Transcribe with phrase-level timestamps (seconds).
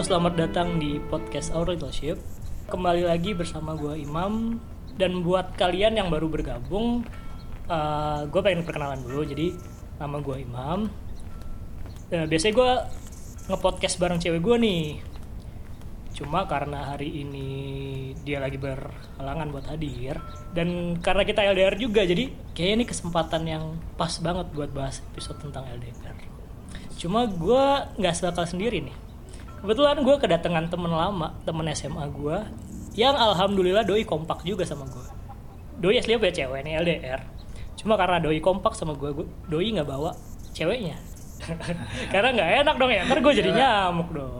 [0.00, 2.18] Selamat datang di podcast Our Relationship.
[2.66, 4.58] Kembali lagi bersama gue Imam
[4.98, 7.06] dan buat kalian yang baru bergabung,
[8.26, 9.22] gue pengen perkenalan dulu.
[9.22, 9.54] Jadi
[10.02, 10.90] nama gue Imam.
[12.10, 12.72] Eh, biasanya gue
[13.50, 14.84] ngepodcast bareng cewek gue nih.
[16.14, 17.48] Cuma karena hari ini
[18.22, 20.20] dia lagi berhalangan buat hadir
[20.52, 23.64] dan karena kita LDR juga, jadi kayaknya ini kesempatan yang
[23.96, 26.12] pas banget buat bahas episode tentang LDR.
[27.00, 27.64] Cuma gue
[27.96, 28.96] nggak bakal sendiri nih.
[29.64, 32.36] Kebetulan gue kedatangan temen lama, temen SMA gue,
[32.96, 35.06] yang alhamdulillah doi kompak juga sama gue.
[35.80, 37.20] Doi aslinya punya cewek nih LDR.
[37.80, 40.12] Cuma karena doi kompak sama gue doi nggak bawa
[40.52, 41.09] ceweknya.
[42.12, 44.34] karena nggak enak dong ya, ntar gue jadi nyamuk dong.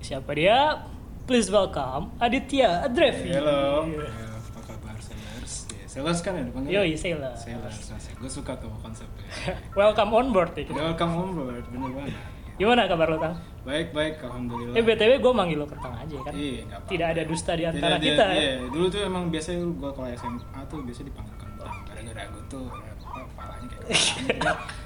[0.00, 0.86] Siapa dia?
[1.26, 3.34] Please welcome Aditya Adrevi.
[3.34, 3.90] Halo.
[3.90, 4.06] Ya,
[4.38, 5.66] apa kabar Sellers?
[5.74, 6.70] Ya, Sellers kan ya dipanggil?
[6.70, 7.42] Yoi, Sellers.
[7.42, 7.76] Sellers.
[8.14, 9.26] Gue suka tuh konsepnya.
[9.80, 10.70] Welcome on board ya.
[10.70, 12.14] Welcome on board, bener banget.
[12.56, 13.36] Gimana kabar lo, Tang?
[13.68, 14.78] Baik, baik, alhamdulillah.
[14.78, 16.32] Eh, BTW gue manggil lo Ketang aja kan?
[16.32, 16.88] Iya, nggak apa-apa.
[16.94, 18.24] Tidak ada dusta di antara Tidak, kita.
[18.32, 18.38] ya.
[18.40, 21.74] Iya, dulu tuh emang biasanya gue kalau SMA tuh biasa dipanggil kentang.
[21.84, 24.56] Gara-gara gue tuh apa, palanya kayak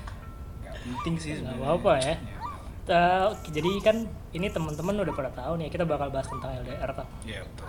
[0.82, 2.14] penting sih Nggak apa-apa ya.
[2.14, 2.38] Ya,
[2.82, 7.06] Eh, jadi kan ini teman-teman udah pada tahu nih kita bakal bahas tentang LDR Tang.
[7.22, 7.68] Iya, betul.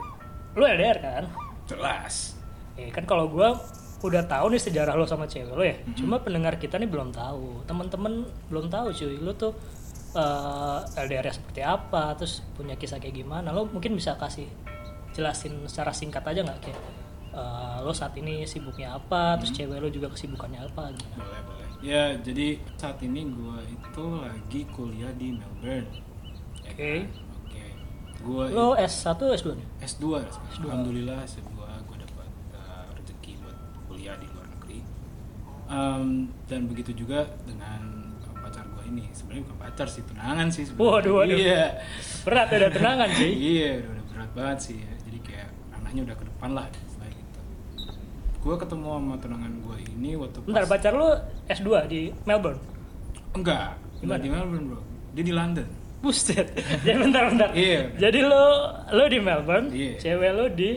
[0.52, 1.24] Lu LDR kan?
[1.68, 2.34] Jelas.
[2.74, 3.54] Eh kan kalau gua
[4.02, 5.78] udah tahu nih sejarah lo sama cewek lo ya.
[5.78, 5.94] Mhm.
[5.94, 7.62] Cuma pendengar kita nih belum tahu.
[7.64, 9.16] Teman-teman belum tahu cuy.
[9.16, 9.54] Lu tuh
[10.12, 13.52] eh, LDR seperti apa, terus punya kisah kayak gimana.
[13.52, 14.50] Lo mungkin bisa kasih
[15.12, 16.82] jelasin secara singkat aja nggak kayak
[17.32, 19.58] eh, lo saat ini sibuknya apa, terus Mhm.
[19.60, 21.14] cewek lo juga kesibukannya apa gitu.
[21.14, 21.61] Boleh, boleh.
[21.82, 25.90] Ya, jadi saat ini gue itu lagi kuliah di Melbourne.
[26.62, 26.78] Ya Oke.
[26.78, 27.02] kan?
[27.42, 27.66] Oke.
[28.22, 29.68] Gue Lo S1 S2 nih?
[29.82, 30.06] S2,
[30.62, 33.58] Alhamdulillah S2 gue dapat uh, rezeki buat
[33.90, 34.80] kuliah di luar negeri.
[35.74, 38.14] Um, dan begitu juga dengan
[38.46, 39.10] pacar gue ini.
[39.10, 40.94] Sebenarnya bukan pacar sih, tunangan sih sebenarnya.
[41.02, 41.38] Waduh, waduh.
[41.42, 41.66] Iya.
[42.22, 43.32] Berat udah tenangan sih.
[43.34, 44.94] iya, udah, udah berat banget sih ya.
[45.02, 46.68] Jadi kayak ranahnya udah ke depan lah.
[48.42, 51.10] Gue ketemu sama tunangan gue ini waktu Bentar, pas- pacar lo
[51.46, 52.58] S2 di Melbourne?
[53.32, 54.82] Enggak, enggak di Melbourne bro.
[55.12, 55.68] Dia di London.
[56.02, 56.48] Buset.
[56.86, 57.50] Jadi bentar bentar.
[57.54, 57.94] Iya.
[57.96, 58.46] Jadi lo
[58.90, 59.94] lo di Melbourne, Iya.
[60.00, 60.72] cewek lo di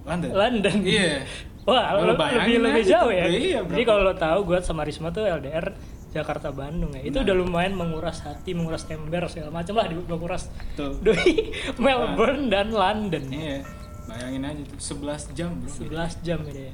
[0.00, 0.30] London.
[0.30, 0.76] London.
[0.80, 1.26] Iya.
[1.68, 3.24] Wah, Lo lo bayangin lebih lebih jauh ya.
[3.26, 5.74] Iya, Jadi kalau lo tahu gue sama Risma tuh LDR
[6.10, 7.02] Jakarta Bandung ya.
[7.02, 7.26] Itu Nah.
[7.26, 10.94] udah lumayan menguras hati, menguras ember segala macam lah menguras Tuh.
[11.04, 13.26] doi Melbourne dan London.
[13.26, 13.66] Iya.
[14.06, 15.70] Bayangin aja tuh 11 jam bro.
[15.70, 16.70] 11 jam ya.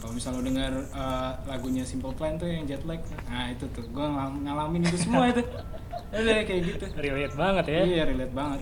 [0.00, 3.84] Kalau misalnya lo dengar uh, lagunya Simple Plan tuh yang jet lag, nah itu tuh
[3.84, 4.06] gue
[4.40, 5.44] ngalamin itu semua itu.
[6.10, 6.84] Ada kayak gitu.
[6.96, 7.80] Relate banget ya.
[7.84, 8.60] Iya relate banget.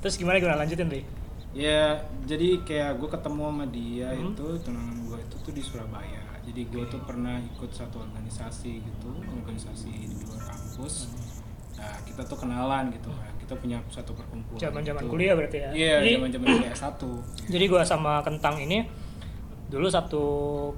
[0.00, 1.04] Terus gimana gimana lanjutin deh?
[1.50, 4.32] Ya jadi kayak gue ketemu sama dia Hmm.
[4.32, 6.22] itu tunangan gue itu tuh di Surabaya.
[6.40, 11.12] Jadi gue tuh pernah ikut satu organisasi gitu, organisasi di luar kampus.
[11.76, 13.30] Nah kita tuh kenalan gitu kan.
[13.36, 14.58] Kita punya satu perkumpulan.
[14.58, 15.10] Zaman-zaman gitu.
[15.10, 15.70] kuliah berarti ya?
[15.70, 17.10] Iya Jadi- zaman-zaman kuliah satu.
[17.44, 18.88] Jadi gua sama Kentang ini
[19.70, 20.24] dulu satu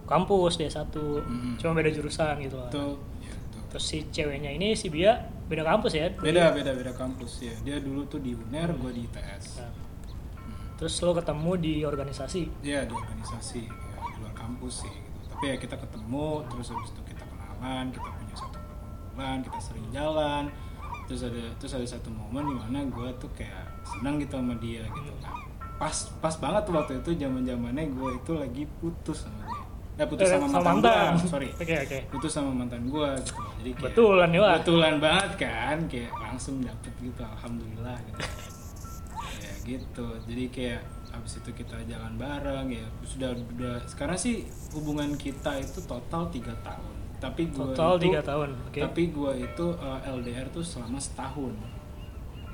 [0.04, 1.56] kampus dia satu, Mm.
[1.56, 2.68] cuma beda jurusan gitu lah.
[2.68, 3.00] Tuh.
[3.18, 3.62] Ya, tuh.
[3.68, 6.12] Terus si ceweknya ini si Bia beda kampus ya?
[6.14, 9.72] beda beda beda kampus ya dia dulu tuh di uner gue di ITS Nah,
[10.74, 12.42] Terus lo ketemu di organisasi.
[12.58, 13.72] dia di organisasi ya,
[14.02, 15.18] di luar kampus sih gitu.
[15.30, 19.86] tapi ya kita ketemu terus habis itu kita kenalan kita punya satu perkumpulan kita sering
[19.90, 20.44] jalan
[21.04, 24.82] terus ada terus ada satu momen di mana gue tuh kayak senang gitu sama dia
[24.86, 25.11] gitu
[25.82, 25.90] pas
[26.22, 29.60] pas banget tuh waktu itu zaman zamannya gue itu lagi putus sama dia
[29.98, 31.48] eh putus Eh, sama mantan, gue sorry.
[31.52, 31.98] Oke oke.
[32.08, 33.34] putus sama mantan gue gitu.
[33.58, 38.20] Jadi kayak Betulan ya, betulan banget kan kayak langsung dapet gitu alhamdulillah gitu.
[39.42, 40.06] Ya gitu.
[40.24, 45.82] Jadi kayak habis itu kita jalan bareng ya sudah udah sekarang sih hubungan kita itu
[45.84, 46.94] total tiga tahun.
[47.18, 48.48] Tapi gua Total tiga tahun.
[48.66, 48.80] Oke.
[48.80, 51.52] tapi gua itu uh, LDR tuh selama setahun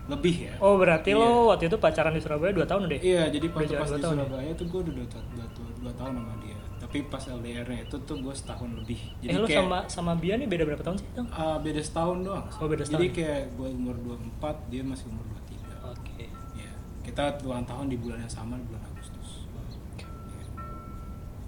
[0.08, 1.20] lebih ya Oh berarti Iya.
[1.20, 2.98] lo waktu itu pacaran di Surabaya 2 tahun udah?
[2.98, 4.08] Iya, jadi pas, pas di ya?
[4.08, 6.56] Surabaya tuh gue udah dua, ta- dua, dua, dua tahun sama dia.
[6.78, 8.96] Tapi pas LDR-nya itu tuh gue setahun lebih.
[9.18, 11.06] Jadi eh lo kayak sama sama Bia nih beda berapa tahun sih?
[11.12, 11.28] Tang?
[11.28, 12.46] uh, beda setahun doang.
[12.54, 13.12] Oh, beda Jadi setahun.
[13.14, 13.96] kayak gue umur
[14.40, 15.92] 24, dia masih umur 23.
[15.92, 16.24] Oke.
[16.54, 16.72] Iya.
[17.02, 19.44] Kita ulang tahun di bulan yang sama di bulan Agustus.
[19.92, 20.08] Iya.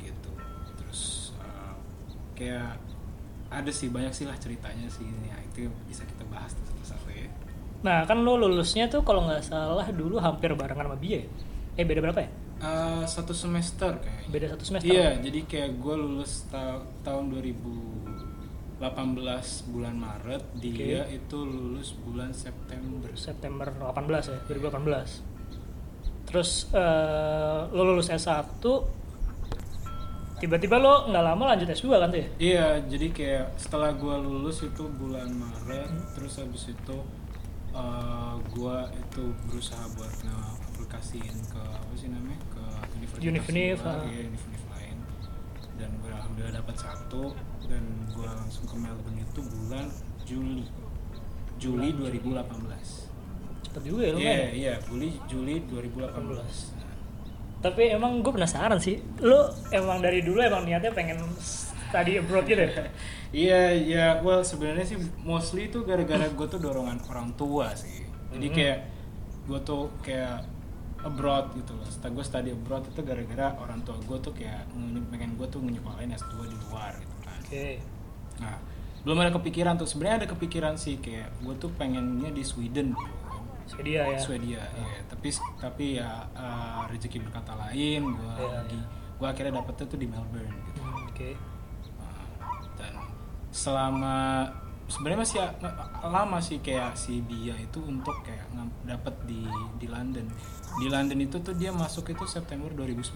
[0.02, 0.30] Gitu.
[0.76, 1.02] Terus
[1.38, 1.72] uh,
[2.34, 2.76] kayak
[3.50, 5.08] ada sih banyak sih lah ceritanya sih.
[5.22, 6.69] Ya, itu bisa kita bahas tuh ya.
[7.80, 11.26] Nah kan lo lulusnya tuh kalau nggak salah dulu hampir barengan sama Bia ya?
[11.80, 12.30] Eh beda berapa ya?
[12.60, 14.28] Uh, satu semester kayaknya.
[14.28, 14.92] Beda satu semester.
[14.92, 18.10] Iya, jadi kayak gue lulus ta- tahun 2000
[18.80, 27.82] 18 bulan Maret dia itu lulus bulan September September 18 ya 2018 terus eh, lo
[27.84, 28.40] lulus S1
[30.40, 34.64] tiba-tiba lo nggak lama lanjut S2 kan tuh ya iya jadi kayak setelah gua lulus
[34.64, 36.96] itu bulan Maret terus habis itu
[37.72, 42.62] eh, gua itu berusaha buat nge-aplikasiin ke apa sih namanya ke
[42.99, 44.05] universitas ah.
[44.06, 44.96] iya, univ-univ lain.
[45.81, 47.32] Dan gue alhamdulillah dapat satu
[47.64, 49.87] dan gua langsung ke Melbourne itu bulan
[50.25, 50.64] Juli.
[51.61, 52.49] Juli 2018
[53.61, 56.81] cepet juga ya Iya, iya, Juli Juli 2018.
[57.61, 61.20] tapi emang gue penasaran sih lo emang dari dulu emang niatnya pengen
[61.90, 62.87] study abroad gitu ya
[63.31, 68.02] Iya, iya, well sebenarnya sih mostly itu gara-gara gue tuh dorongan orang tua sih.
[68.28, 68.54] Jadi Mhm.
[68.56, 68.78] kayak
[69.44, 70.42] gue tuh kayak
[71.00, 71.84] abroad gitu loh.
[71.84, 75.58] Setelah gue study abroad itu gara-gara orang tua gue tuh kayak nge- pengen gue tuh
[75.60, 77.38] nyekolahin S2 di luar gitu kan.
[77.40, 77.66] oke
[78.40, 78.56] Nah,
[79.00, 79.87] belum ada kepikiran tuh.
[79.87, 83.38] Sebenarnya ada kepikiran sih kayak gue tuh pengennya di Sweden dulu kan.
[83.64, 84.98] Swedia ya Swedia, iya.
[85.06, 88.81] Tapi tapi ya uh, rezeki berkata lain, gue Iya, lagi
[89.14, 90.81] gue akhirnya dapetnya tuh di Melbourne gitu.
[90.81, 91.59] Hmm, oke dan
[93.50, 94.47] selama
[94.87, 95.55] sebenarnya masih a-
[96.06, 98.47] lama sih kayak si Bia itu untuk kayak
[98.85, 99.43] dapet di
[99.76, 100.26] di London.
[100.76, 103.11] Di London itu tuh dia masuk itu September 2019.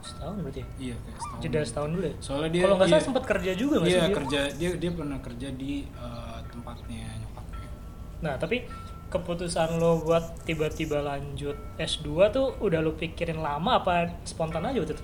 [0.00, 0.66] setahun berarti ya?
[0.78, 1.40] Iya kayak setahun.
[1.42, 3.98] jeda setahun dulu ya Soalnya dia kalau nggak salah iya, sempat kerja juga nggak Iya
[3.98, 4.16] sih dia?
[4.16, 7.68] kerja dia dia pernah kerja di uh, tempatnya nyokapnya.
[8.22, 8.56] Nah, tapi
[9.06, 14.94] keputusan lo buat tiba-tiba lanjut S2 tuh udah lo pikirin lama apa spontan aja waktu
[14.94, 15.02] itu?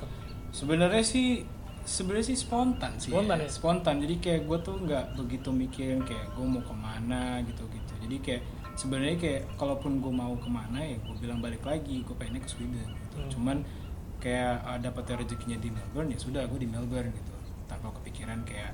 [0.51, 1.43] Sebenarnya sih
[1.85, 3.11] sebenarnya sih spontan sih.
[3.11, 3.49] Spontan ya?
[3.51, 3.95] Spontan.
[4.03, 7.93] Jadi kayak gue tuh nggak begitu mikirin kayak gue mau ke mana gitu-gitu.
[8.03, 8.43] Jadi kayak
[8.79, 12.51] sebenarnya kayak kalaupun gue mau ke mana ya gue bilang balik lagi gue pengennya ke
[12.51, 13.17] Sweden gitu.
[13.19, 13.31] Hmm.
[13.31, 13.57] Cuman
[14.23, 17.33] kayak uh, dapat rezekinya di Melbourne ya sudah gue di Melbourne gitu.
[17.67, 18.73] Tanpa kepikiran kayak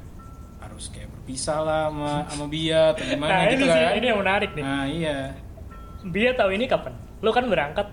[0.59, 3.93] harus kayak berpisah lah sama sama Bia atau gimana nah, gitu ini sih kan.
[3.95, 4.65] ini yang menarik nih.
[4.65, 5.19] Nah iya.
[6.07, 6.95] Bia tahu ini kapan?
[7.23, 7.89] Lo kan berangkat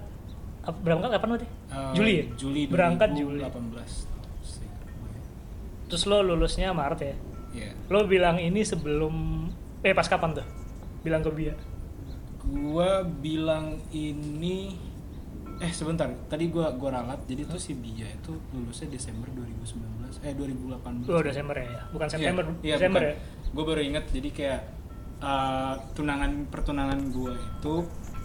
[0.81, 1.47] berangkat kapan berarti?
[1.69, 2.25] Uh, Juli ya?
[2.37, 3.41] Juli Berangkat Juli.
[3.41, 4.14] 2018.
[5.85, 7.15] Terus lo lulusnya Maret ya?
[7.53, 7.71] Iya.
[7.87, 9.47] Lo bilang ini sebelum
[9.79, 10.47] eh pas kapan tuh?
[11.01, 11.55] Bilang ke Bia.
[12.43, 14.77] gua bilang ini
[15.57, 19.81] eh sebentar tadi gua gua ralat jadi tuh si Bia itu lulusnya Desember 2019
[20.21, 21.81] eh 2018 Oh, Desember ya.
[21.89, 23.09] Bukan September, iya, Desember bukan.
[23.09, 23.49] ya.
[23.49, 24.61] Gua baru inget jadi kayak
[25.19, 27.73] uh, tunangan pertunangan gua itu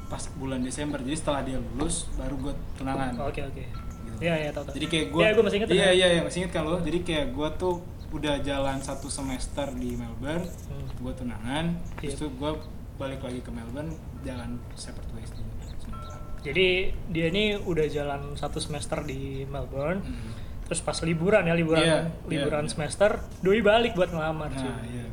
[0.07, 3.62] pas bulan Desember jadi setelah dia lulus baru gua tunangan Oh, Oke, oke.
[3.62, 3.81] Gitu.
[4.20, 5.69] Iya, iya, tahu jadi kayak gua Iya, gue masih inget.
[5.70, 5.90] iya ya.
[5.90, 7.81] iya iya masih inget kan lo jadi kayak gua tuh
[8.11, 10.87] udah jalan satu semester di Melbourne Hmm.
[10.94, 11.64] gue tunangan
[11.96, 12.20] terus Iya.
[12.20, 12.52] tuh gue
[12.96, 16.69] balik lagi ke Melbourne jalan separate ways dulu sementara Jadi
[17.08, 20.00] dia ini udah jalan satu semester di Melbourne.
[20.00, 20.31] Mm.
[20.64, 22.70] Terus pas liburan ya, liburan Iya, liburan iya.
[22.70, 24.49] semester, doi balik buat ngelamar.
[24.50, 24.62] cuy.
[24.62, 25.05] nah iya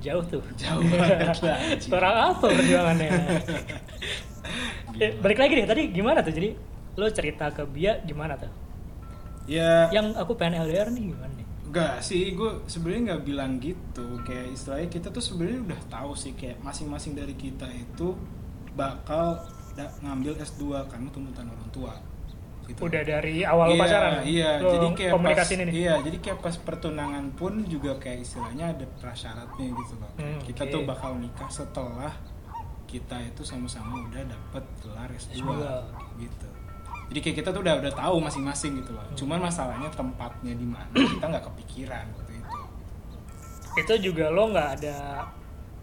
[0.00, 0.44] Jauh tuh.
[0.54, 1.56] jauh banget lah
[2.30, 3.10] apa perjuangannya?
[5.00, 6.30] eh, balik lagi deh tadi gimana tuh?
[6.30, 6.50] Jadi
[6.94, 8.52] lo cerita ke Bia gimana tuh?
[9.44, 11.46] ya Yang aku pengen LDR nih gimana nih?
[11.74, 16.30] enggak sih gue sebenarnya nggak bilang gitu kayak istilahnya kita tuh sebenarnya udah tahu sih
[16.38, 18.14] kayak masing-masing dari kita itu
[18.78, 19.42] bakal
[19.74, 21.94] ngambil S2 karena tuntutan orang tua
[22.70, 22.78] gitu.
[22.88, 24.12] Udah dari awal iya, pacaran?
[24.24, 25.70] Iya, lo jadi kayak komunikasi pas, ini.
[25.74, 30.12] Iya, jadi kayak pas pertunangan pun juga kayak istilahnya ada prasyaratnya gitu loh.
[30.16, 30.72] Hmm, kita oke.
[30.72, 32.12] tuh bakal nikah setelah
[32.88, 35.50] kita itu sama-sama udah dapet gelar S2 S2.
[36.22, 36.48] gitu.
[37.14, 39.06] Jadi kayak kita tuh udah udah tahu masing-masing gitu loh.
[39.14, 42.58] Cuman masalahnya tempatnya di mana kita nggak kepikiran waktu itu.
[43.78, 45.22] Itu juga lo nggak ada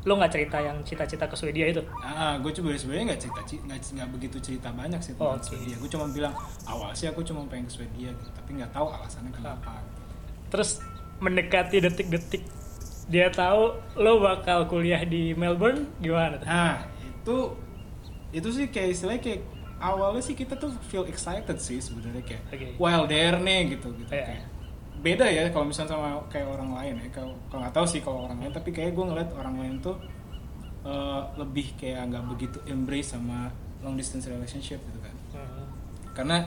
[0.03, 1.79] lo nggak cerita yang cita-cita ke Swedia itu?
[2.03, 3.39] Ah, gue coba sebenarnya nggak cerita
[3.71, 5.47] nggak begitu cerita banyak sih tentang Oh, oke.
[5.47, 5.75] Swedia.
[5.79, 6.33] Gue cuma bilang
[6.67, 9.79] awal sih aku cuma pengen ke Swedia gitu, tapi nggak tahu alasannya kenapa.
[10.51, 10.83] Terus
[11.23, 12.43] mendekati detik-detik
[13.07, 16.43] dia tahu lo bakal kuliah di Melbourne gimana?
[16.43, 16.75] Nah,
[17.07, 17.55] itu
[18.35, 19.41] itu sih kayak istilahnya kayak
[19.81, 22.67] awalnya sih kita tuh feel excited sih sebenarnya kayak Oke.
[22.77, 24.25] well there nih gitu gitu Iya.
[24.29, 24.45] kayak
[25.01, 28.37] beda ya kalau misalnya sama kayak orang lain ya kalau nggak tahu sih kalau orang
[28.37, 29.97] lain tapi kayak gue ngeliat orang lain tuh
[30.81, 33.49] eh, lebih kayak nggak begitu embrace sama
[33.81, 35.63] long distance relationship gitu kan Hmm.
[36.11, 36.37] karena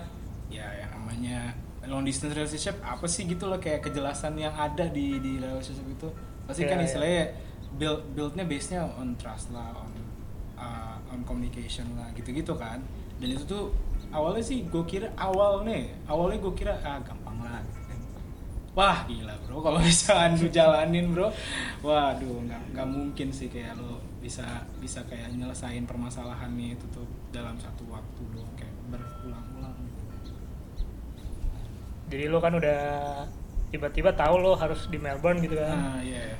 [0.46, 5.16] ya yang namanya long distance relationship apa sih gitu loh kayak kejelasan yang ada di
[5.18, 6.08] di relationship itu
[6.44, 6.86] pasti Iya, kan iya.
[6.86, 7.24] istilahnya
[7.74, 9.90] build buildnya base nya on trust lah on
[10.54, 12.78] uh, on communication lah gitu gitu kan
[13.24, 13.72] dan itu tuh
[14.12, 17.64] awalnya sih gue kira awalnya awalnya gue kira ah gampang lah
[18.76, 21.32] wah gila bro kalau misalkan lu jalanin bro
[21.80, 24.44] waduh nggak nggak mungkin sih kayak lo bisa
[24.76, 30.32] bisa kayak nyelesain permasalahannya itu tuh dalam satu waktu doang kayak berulang-ulang gitu.
[32.12, 32.80] Jadi lo kan udah
[33.72, 36.38] tiba-tiba tahu lo harus di Melbourne gitu kan nah iya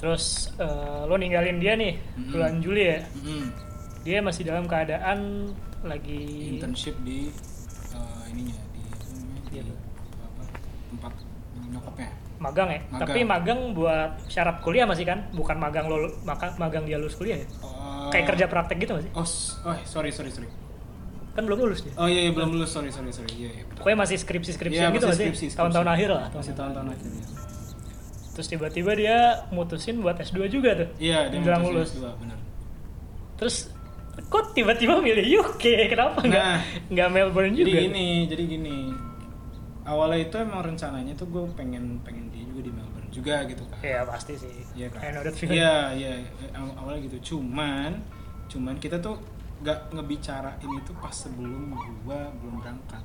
[0.00, 2.32] terus eh, lo ninggalin dia nih Mm-mm.
[2.32, 3.44] bulan Juli ya Mm-mm.
[4.08, 6.20] dia masih dalam keadaan lagi
[6.54, 7.28] internship di
[7.92, 8.82] eh, ininya di
[9.50, 9.62] di Iya,
[10.22, 10.42] apa,
[10.88, 11.12] tempat
[11.68, 12.08] nyokapnya.
[12.38, 12.80] Magang ya?
[12.90, 13.00] Magang.
[13.06, 15.28] tapi magang buat syarat kuliah masih kan?
[15.30, 17.46] Bukan magang lo maka magang dia lulus kuliah ya?
[17.62, 20.48] Oh, kayak kerja praktek gitu masih oh, oh sorry sorry sorry.
[21.32, 21.94] Kan belum lulus dia.
[21.96, 22.72] Oh iya, iya belum lulus.
[22.72, 23.30] Sorry sorry sorry.
[23.32, 25.56] Iya iya pokoknya masih skripsi skripsian Iya, gitu masih skripsi, skripsi.
[25.56, 27.24] tahun-tahun akhir lah masih tahun-tahun akhir ya.
[28.32, 29.16] terus tiba-tiba dia
[29.52, 30.88] mutusin buat S2 juga tuh.
[30.96, 31.90] Iya dia menjelang mutusin lulus.
[31.92, 32.38] S2, benar
[33.36, 33.56] terus
[34.22, 37.66] kok tiba-tiba milih UK kenapa nggak Nah, nggak Melbourne juga?
[37.66, 38.78] jadi gini jadi gini.
[39.82, 43.78] Awalnya itu emang rencananya tuh gue pengen pengen dia juga di Melbourne juga gitu kan.
[43.80, 44.52] Ya pasti sih.
[44.72, 45.00] Iya kan?
[45.44, 46.12] Iya, iya,
[46.52, 47.34] aw- awalnya gitu.
[47.34, 47.98] Cuman,
[48.46, 49.18] cuman kita tuh
[49.58, 53.02] nggak ngebicarain itu pas sebelum gua belum berangkat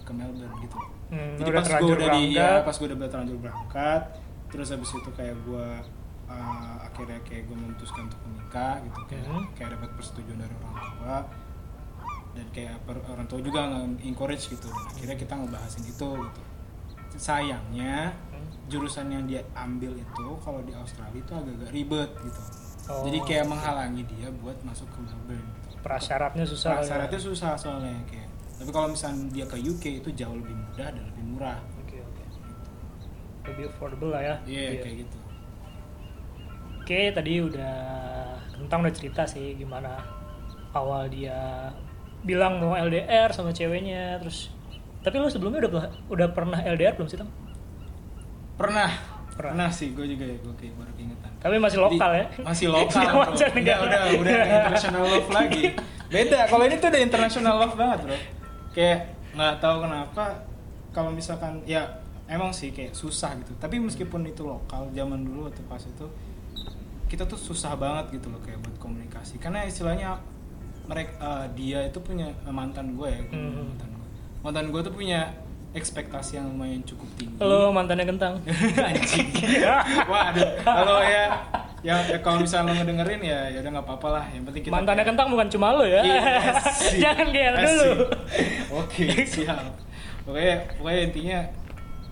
[0.00, 0.78] ke Melbourne gitu.
[1.10, 4.02] Hmm, Jadi pas terlanjur udah di, ya, pas gua udah terlanjur berangkat,
[4.46, 5.78] terus habis itu kayak gua
[6.30, 9.44] uh, akhirnya kayak gua memutuskan untuk menikah gitu, kayak, Hmm.
[9.52, 11.16] kayak dapat persetujuan dari orang tua
[12.30, 14.66] dan kayak per- orang tua juga nge-encourage gitu.
[14.66, 16.40] Dan akhirnya kita ngebahasin itu gitu.
[17.16, 18.46] Sayangnya Hmm.
[18.66, 22.42] jurusan yang dia ambil itu kalau di Australia itu agak-agak ribet gitu.
[22.86, 23.02] Oh.
[23.04, 25.48] Jadi kayak menghalangi dia buat masuk ke Melbourne.
[25.50, 25.58] Gitu.
[25.80, 26.84] prasyaratnya susah ya.
[26.84, 28.28] Syaratnya susah soalnya kayak.
[28.54, 31.56] Tapi kalau misalnya dia ke UK itu jauh lebih mudah dan lebih murah.
[31.74, 32.22] oke oke
[33.48, 35.18] lebih affordable lah ya Iya kayak gitu.
[36.90, 37.78] Oke, tadi udah
[38.50, 39.94] tentang udah cerita sih gimana
[40.74, 41.70] awal dia
[42.26, 44.50] bilang mau LDR sama ceweknya, terus
[44.98, 47.30] tapi lu sebelumnya udah udah pernah LDR belum sih, Tang?
[48.58, 48.90] Pernah.
[49.38, 49.54] Pernah.
[49.54, 51.30] Pernah sih gue juga ya gue kayak baru keingetan.
[51.38, 52.26] Tapi masih lokal Jadi, ya?
[52.42, 53.06] Masih lokal.
[53.22, 53.80] Udah, negara.
[53.86, 55.64] udah, udah international love lagi.
[56.10, 56.38] Beda.
[56.50, 58.18] Kalau ini tuh udah international love banget, Bro.
[58.74, 58.98] Kayak
[59.38, 60.24] nggak tahu kenapa
[60.90, 63.54] kalau misalkan ya emang sih kayak susah gitu.
[63.62, 66.29] Tapi meskipun itu lokal zaman dulu atau pas itu
[67.10, 69.36] kita tuh susah banget gitu loh kayak buat komunikasi.
[69.36, 70.22] Karena istilahnya
[70.86, 71.18] mereka
[71.52, 73.66] dia itu punya eh, mantan gue ya, Hmm.
[73.68, 74.06] mantan gue.
[74.40, 75.20] Mantan gue tuh punya
[75.70, 77.38] ekspektasi yang lumayan cukup tinggi.
[77.38, 78.38] Lo mantannya kentang.
[78.90, 79.26] Anjing.
[80.06, 80.46] Wah, aduh.
[80.60, 81.24] Kalau ya,
[81.80, 84.24] ya, ya kalau misalnya lo ngedengerin ya, ya udah nggak apa-apa lah.
[84.30, 86.02] Yang penting kita mantannya kentang bukan cuma lo ya.
[86.02, 86.22] Iya,
[86.66, 86.98] asik.
[86.98, 87.70] Jangan Asik.
[87.86, 87.94] dulu.
[88.82, 89.62] Oke, siap.
[90.26, 91.38] Pokoknya, pokoknya intinya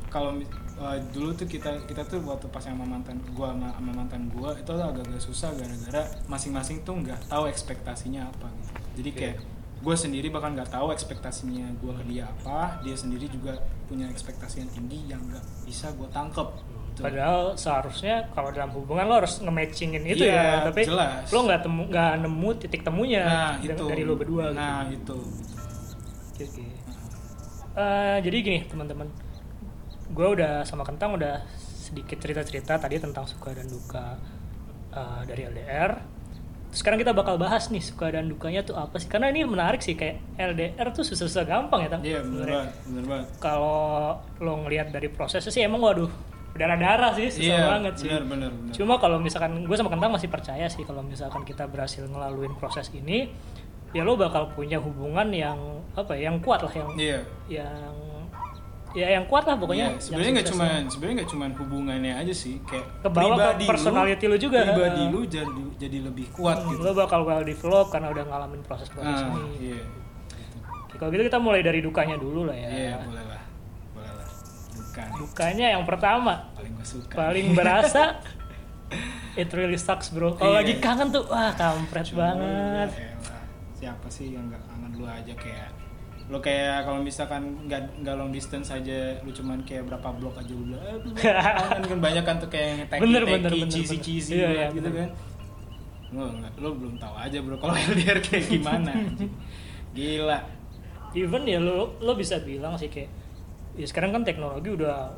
[0.07, 0.31] kalau
[0.79, 4.55] uh, dulu tuh kita kita tuh waktu pas sama mantan gua sama, sama mantan gua
[4.55, 8.71] itu agak-agak susah gara-gara masing-masing tuh nggak tahu ekspektasinya apa gitu.
[8.99, 9.19] Jadi Oke.
[9.19, 9.37] kayak
[9.79, 13.55] gue sendiri bahkan nggak tahu ekspektasinya gua ke dia apa, dia sendiri juga
[13.87, 16.49] punya ekspektasi yang tinggi yang nggak bisa gua tangkep.
[16.91, 17.07] Gitu.
[17.07, 21.31] Padahal seharusnya kalau dalam hubungan lo harus nge-matchingin itu Iya, ya, tapi jelas.
[21.31, 24.51] lo nggak temu nggak nemu titik temunya nah dari- itu dari lo berdua.
[24.51, 24.59] gitu.
[24.59, 25.19] Nah itu.
[26.35, 26.65] Oke, oke.
[27.79, 29.07] Eh, jadi gini teman-teman,
[30.09, 31.45] gue udah sama kentang udah
[31.79, 34.17] sedikit cerita-cerita tadi tentang suka dan duka
[34.91, 35.93] eh, dari LDR.
[36.69, 39.09] Sekarang kita bakal bahas nih suka dan dukanya tuh apa sih?
[39.09, 42.03] Karena ini menarik sih kayak LDR tuh susah-susah gampang ya, Tang.
[42.03, 42.53] Iya bener sebenarnya.
[42.55, 43.27] banget, bener banget.
[43.39, 43.81] Kalau
[44.39, 46.13] lo ngelihat dari prosesnya sih emang waduh
[46.49, 48.09] berdarah-darah sih susah Iya, banget sih.
[48.09, 48.73] bener bener bener.
[48.75, 52.93] Cuma kalau misalkan gue sama Kentang masih percaya sih kalau misalkan kita berhasil ngelaluin proses
[52.93, 53.33] ini,
[53.91, 55.57] ya lo bakal punya hubungan yang
[55.95, 57.21] apa ya, yang kuat lah, yang Iya.
[57.49, 57.95] yang
[58.91, 59.93] ya yang kuat lah pokoknya.
[59.93, 64.37] Yang sebenarnya nggak cuman sebenarnya nggak cuman hubungannya aja sih, kayak ke pribadi personality lu
[64.37, 64.59] juga.
[64.65, 66.83] Pribadi lu jadi jadi lebih kuat Hmm, gitu.
[66.83, 69.73] Lo bakal well develop karena udah ngalamin proses-proses Ah, ini.
[69.73, 69.83] iya.
[70.89, 70.97] Gitu.
[70.97, 72.69] Kalau gitu kita mulai dari dukanya dulu lah ya.
[72.69, 73.43] Iya, boleh lah.
[73.93, 74.29] Boleh lah.
[74.75, 75.09] Bukan.
[75.17, 77.15] Dukanya yang pertama Paling gue suka.
[77.15, 78.03] paling berasa
[79.41, 80.35] it really sucks bro.
[80.35, 80.59] Kalau Iya.
[80.59, 82.89] lagi kangen tuh wah kampret Cuma, banget.
[82.91, 83.13] ya
[83.79, 85.71] Siapa sih yang nggak kangen lu aja kayak
[86.29, 90.53] lu kayak kalau misalkan nggak nggak long distance aja lu cuman kayak berapa blok aja
[90.53, 90.81] udah
[91.65, 94.05] kangen kan banyak kan tuh kayak teki Bener, teki bener, bener, cheesy bener.
[94.05, 94.99] cheesy Iya, iya, gitu bener.
[94.99, 95.11] kan
[96.11, 98.93] nggak lu belum tahu aja bro kalau LDR kayak gimana
[99.91, 100.39] gila
[101.11, 103.09] Even ya lo lo bisa bilang sih kayak
[103.73, 105.09] ya sekarang kan teknologi udah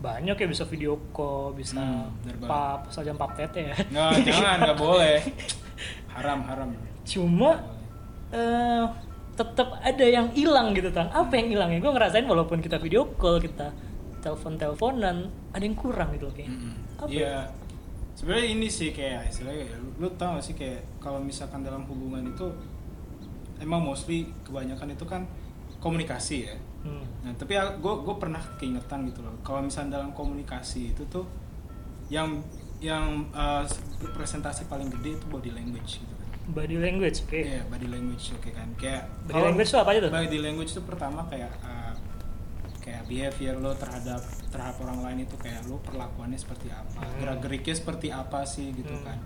[0.00, 2.48] banyak ya bisa video call, bisa Hmm, banget.
[2.48, 3.76] pap, saja pap tete ya.
[3.86, 5.20] nggak jangan nggak boleh
[6.10, 6.68] haram haram
[7.04, 7.60] Cuma
[8.30, 8.84] eh
[9.40, 11.08] tetap ada yang hilang gitu tang.
[11.08, 11.80] Apa yang hilang ya?
[11.80, 13.72] Gue ngerasain walaupun kita video call, kita
[14.20, 16.52] telepon teleponan, ada yang kurang gitu loh kayak.
[16.52, 16.74] Mm-mm.
[17.00, 17.08] Apa?
[17.08, 17.36] Iya.
[18.20, 21.88] Sebenarnya ini sih kayak istilahnya ya, lu, lu tau gak sih kayak kalau misalkan dalam
[21.88, 22.52] hubungan itu
[23.64, 25.24] emang mostly kebanyakan itu kan
[25.80, 26.56] komunikasi ya.
[26.84, 27.00] Hmm.
[27.24, 29.40] Nah, tapi gue gue pernah keingetan gitu loh.
[29.40, 31.24] Kalau misalnya dalam komunikasi itu tuh
[32.12, 32.44] yang
[32.80, 33.64] yang uh,
[34.16, 36.14] presentasi paling gede itu body language gitu.
[36.50, 37.38] Body language, oke.
[37.38, 38.68] Iya, body language oke kan.
[38.74, 40.10] Kayak Body kalau- language itu apa aja tuh?
[40.10, 41.94] Body language itu pertama kayak uh,
[42.80, 47.16] kayak behavior lo terhadap terhadap orang lain itu kayak lo perlakuannya seperti apa Hmm.
[47.18, 49.04] gerak geriknya seperti apa sih gitu Hmm.
[49.04, 49.18] kan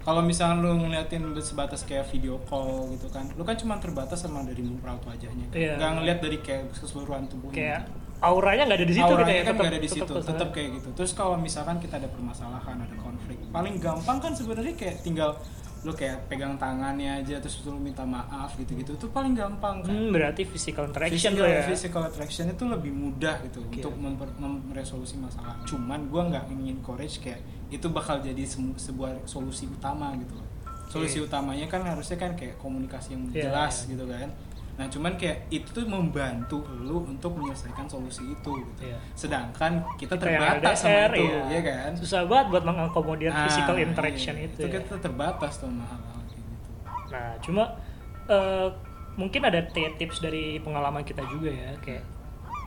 [0.00, 4.42] kalau misalnya lo ngeliatin sebatas kayak video call gitu kan lo kan cuma terbatas sama
[4.42, 5.54] dari raut wajahnya kan.
[5.54, 5.72] Iya.
[5.76, 7.92] nggak ngeliat dari kayak keseluruhan tubuhnya kayak gitu.
[8.18, 10.26] auranya nggak ada di situ Auranya gitu ya kan tetap nggak ada di situ tetap
[10.26, 14.74] tetap kayak gitu terus kalau misalkan kita ada permasalahan ada konflik paling gampang kan sebenarnya
[14.74, 15.30] kayak tinggal
[15.82, 20.10] lo kayak pegang tangannya aja terus lo minta maaf gitu-gitu itu paling gampang kan Hmm,
[20.10, 21.62] berarti physical interaction physical, ya.
[21.62, 23.78] physical attraction itu lebih mudah gitu Oke.
[23.78, 25.60] untuk memper, mem- meresolusi masalah.
[25.62, 28.42] Cuman gua nggak ingin encourage kayak itu bakal jadi
[28.72, 30.34] sebuah solusi utama gitu.
[30.86, 31.28] Solusi Oke.
[31.28, 34.30] utamanya kan harusnya kan kayak komunikasi yang Iya, jelas gitu kan.
[34.76, 38.82] Nah cuman kayak itu tuh membantu lu untuk menyelesaikan solusi itu gitu.
[38.84, 38.98] Iya.
[39.16, 41.42] Sedangkan kita terbatas sama LDR, itu, ya.
[41.48, 41.90] ya kan?
[41.96, 44.52] Susah banget buat mengakomodir Ah, physical interaction iya.
[44.52, 44.60] itu.
[44.68, 44.76] ya.
[44.76, 45.88] kita terbatas tuh sama
[46.28, 46.70] kayak gitu.
[47.08, 47.64] Nah, cuma
[48.28, 48.68] eh,
[49.16, 52.04] mungkin ada tips dari pengalaman kita juga ya, kayak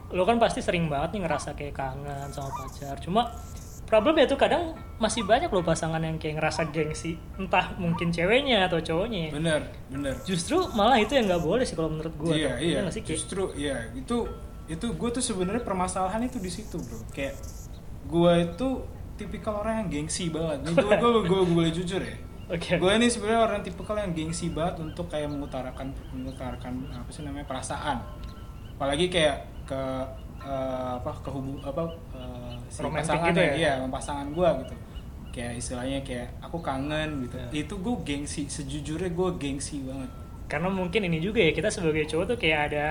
[0.10, 2.98] lo kan pasti sering banget nih ngerasa kayak kangen sama pacar.
[2.98, 3.30] Cuma
[3.90, 8.78] problemnya tuh kadang masih banyak loh pasangan yang kayak ngerasa gengsi, entah mungkin ceweknya atau
[8.78, 9.34] cowoknya.
[9.34, 10.14] Bener, bener.
[10.24, 12.38] Justru malah itu yang nggak boleh sih kalau menurut gue.
[12.38, 13.04] iya iya nggak sih?
[13.04, 14.30] Justru iya itu
[14.70, 17.34] itu gue tuh sebenarnya permasalahan itu di situ bro kayak
[18.06, 18.68] gue itu
[19.18, 22.16] tipikal orang yang gengsi banget gue gue gue boleh jujur ya
[22.54, 22.78] Oke.
[22.78, 27.50] gue ini sebenarnya orang tipikal yang gengsi banget untuk kayak mengutarakan mengutarakan apa sih namanya
[27.50, 27.98] perasaan
[28.78, 29.82] apalagi kayak ke
[30.46, 32.39] eh, apa ke hubung apa eh,
[32.70, 33.54] si Romantic pasangan gitu ya?
[33.54, 34.76] iya sama pasangan gue gitu
[35.30, 37.48] kayak istilahnya kayak aku kangen gitu Ya.
[37.56, 40.12] itu gue gengsi sejujurnya gue gengsi banget
[40.46, 42.86] Karena mungkin ini juga ya kita sebagai cowok tuh kayak ada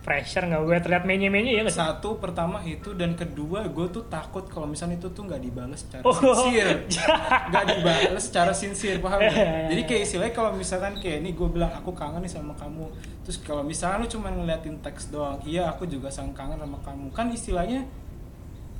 [0.00, 1.82] pressure nggak boleh terlihat menye-menye ya nggak sih?
[1.82, 6.02] satu pertama itu dan kedua gue tuh takut kalau misalnya itu tuh nggak dibalas secara
[6.02, 6.88] Oh, sincere
[7.52, 9.20] nggak dibalas secara sincere paham?
[9.20, 9.88] Iya, iya, jadi iya.
[9.90, 12.86] kayak istilahnya kalau misalkan kayak ini gue bilang aku kangen nih sama kamu
[13.20, 17.06] terus kalau misalnya lu cuma ngeliatin teks doang iya aku juga sangat kangen sama kamu
[17.10, 17.84] kan istilahnya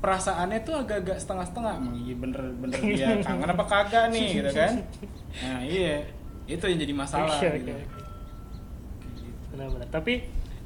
[0.01, 4.73] perasaannya tuh agak-agak setengah-setengah iya bener-bener dia kangen apa kagak nih gitu kan
[5.39, 6.01] nah iya
[6.45, 7.69] itu yang jadi masalah Oke, gitu.
[7.69, 8.01] oke, oke.
[9.51, 9.87] Benar-benar.
[9.89, 10.13] Tapi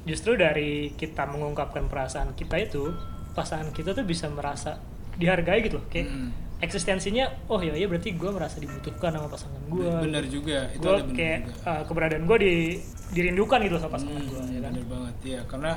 [0.03, 2.89] justru dari kita mengungkapkan perasaan kita itu,
[3.31, 4.77] pasangan kita tuh bisa merasa
[5.13, 5.85] dihargai gitu loh.
[5.87, 6.29] Kayak Mm.
[6.57, 9.89] eksistensinya, oh ya iya berarti gue merasa dibutuhkan sama pasangan gue.
[10.01, 11.67] bener juga itu Gue ada bener kayak juga.
[11.67, 12.53] uh, keberadaan gue di,
[13.11, 14.41] dirindukan gitu sama pasangan Hmm, gue.
[14.47, 14.71] Ya kan?
[14.71, 15.71] bener banget ya karena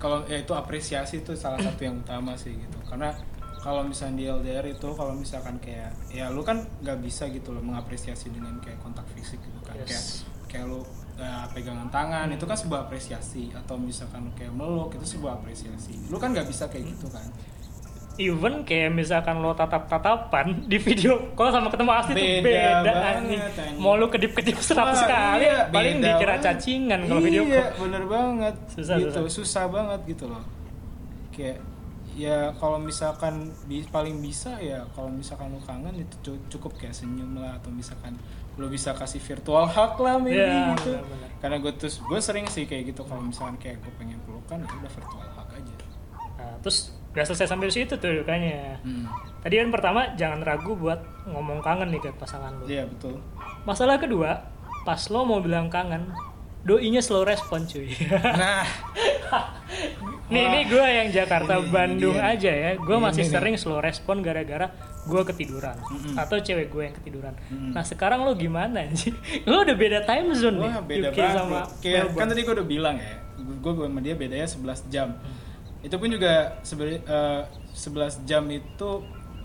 [0.00, 3.12] kalau ya itu apresiasi itu salah satu yang utama sih gitu karena
[3.60, 7.60] kalau misalnya di LDR itu kalau misalkan kayak ya lu kan nggak bisa gitu loh
[7.60, 9.86] mengapresiasi dengan kayak kontak fisik gitu kan Yes.
[9.86, 10.04] kayak
[10.48, 12.34] kayak lu uh, pegangan tangan Hmm.
[12.34, 16.66] itu kan sebuah apresiasi atau misalkan kayak meluk itu sebuah apresiasi lu kan nggak bisa
[16.66, 17.28] kayak gitu kan
[18.16, 23.14] Even kayak misalkan lo tatap-tatapan di video call sama ketemu asli tuh Beda beda banget,
[23.16, 23.40] anjing.
[23.76, 26.44] Mau lu kedip-kedip seratus Wah, kali, iya, paling beda dikira banget.
[26.44, 27.78] cacingan kalau video iya, call.
[27.80, 29.30] bener banget Susah, gitu susah.
[29.30, 29.64] susah.
[29.66, 30.42] banget gitu loh
[31.30, 31.58] kayak
[32.12, 36.92] ya kalau misalkan bi- paling bisa ya kalau misalkan lu kangen itu cu- cukup kayak
[36.92, 38.18] senyum lah atau misalkan
[38.54, 41.28] lu bisa kasih virtual hug lah maybe Iya, gitu benar-benar.
[41.38, 44.68] karena gue tuh gue sering sih kayak gitu kalau misalkan kayak gue pengen pelukan ya
[44.74, 45.74] udah virtual hug aja
[46.36, 48.78] Nah, terus gak selesai sampai situ tuh kayaknya.
[48.80, 49.04] Hmm.
[49.40, 52.64] Tadi kan pertama jangan ragu buat ngomong kangen nih ke pasangan lo.
[52.64, 53.18] iya betul
[53.62, 54.46] Masalah kedua,
[54.82, 56.12] pas lo mau bilang kangen,
[56.62, 57.92] doinya slow respon cuy.
[58.10, 58.64] nah
[60.30, 62.30] nih ini gue yang Jakarta Ini- ini Bandung dia.
[62.30, 63.32] aja ya, gue Ini masih nih.
[63.32, 64.70] sering slow respon gara-gara
[65.02, 66.14] gue ketiduran Mm-mm.
[66.14, 67.34] atau cewek gue yang ketiduran.
[67.44, 67.72] Mm-mm.
[67.72, 69.10] Nah sekarang lo gimana sih?
[69.48, 71.60] Lo udah beda time zone nih, Wah beda UK banget sama.
[71.80, 73.12] Kayak, kan tadi gue udah bilang ya
[73.58, 75.49] Gue sama dia bedanya 11 jam Hmm.
[75.80, 78.90] Itu pun juga sebenarnya eh, 11 jam itu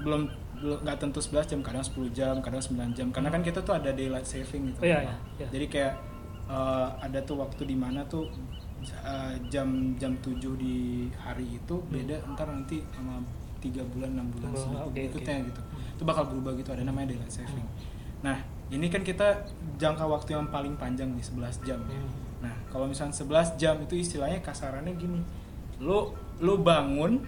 [0.04, 0.21] belum
[0.56, 3.08] belum nggak tentu 11 jam kadang 10 jam kadang 9 jam.
[3.12, 4.80] Karena kan kita tuh ada daylight saving gitu.
[4.84, 5.00] Oh, iya,
[5.39, 5.93] iya, jadi kayak
[6.48, 8.28] eh, ada tuh waktu di mana tuh
[8.84, 13.19] eh, jam jam 7 di hari itu beda ntar nanti sama
[13.60, 15.48] tiga bulan enam bulan Oh, selanjutnya oke, berikutnya oke.
[15.50, 15.62] gitu
[15.95, 17.65] itu bakal berubah gitu ada namanya daylight saving.
[18.21, 18.38] Nah
[18.69, 21.80] ini kan kita jangka waktu yang paling panjang nih 11 jam.
[21.82, 22.10] Hmm.
[22.43, 25.21] nah kalau misalnya 11 jam itu istilahnya kasarannya gini.
[25.82, 27.24] Lu lu bangun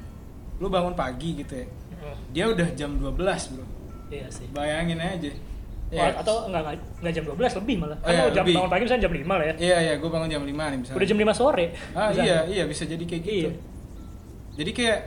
[0.58, 1.67] lu bangun pagi gitu ya
[1.98, 2.13] Hmm.
[2.30, 3.17] dia udah jam 12
[3.52, 3.65] bro
[4.08, 4.46] Iya sih.
[4.50, 5.34] bayangin aja
[5.88, 7.98] Wah, Ya, atau enggak, enggak, enggak jam 12 lebih malah.
[7.98, 8.54] Oh, Kan iya, jam lebih.
[8.54, 9.54] bangun pagi misalnya jam 5 lah ya.
[9.58, 11.65] iya iya gue bangun jam 5 nih misalnya Udah jam 5 sore.
[11.89, 12.22] ah misalnya.
[12.22, 13.52] iya iya bisa jadi kayak gitu Iya.
[14.54, 15.00] jadi kayak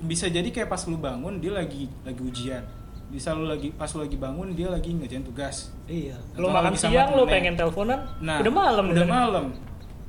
[0.00, 2.62] bisa jadi kayak pas lu bangun dia lagi lagi ujian
[3.08, 6.16] bisa lu lagi pas lu lagi bangun dia lagi ngerjain tugas Iya.
[6.30, 7.26] Atau Lo makan siang, temennya.
[7.26, 8.84] pengen teleponan, nah udah malam.
[8.88, 9.44] udah malam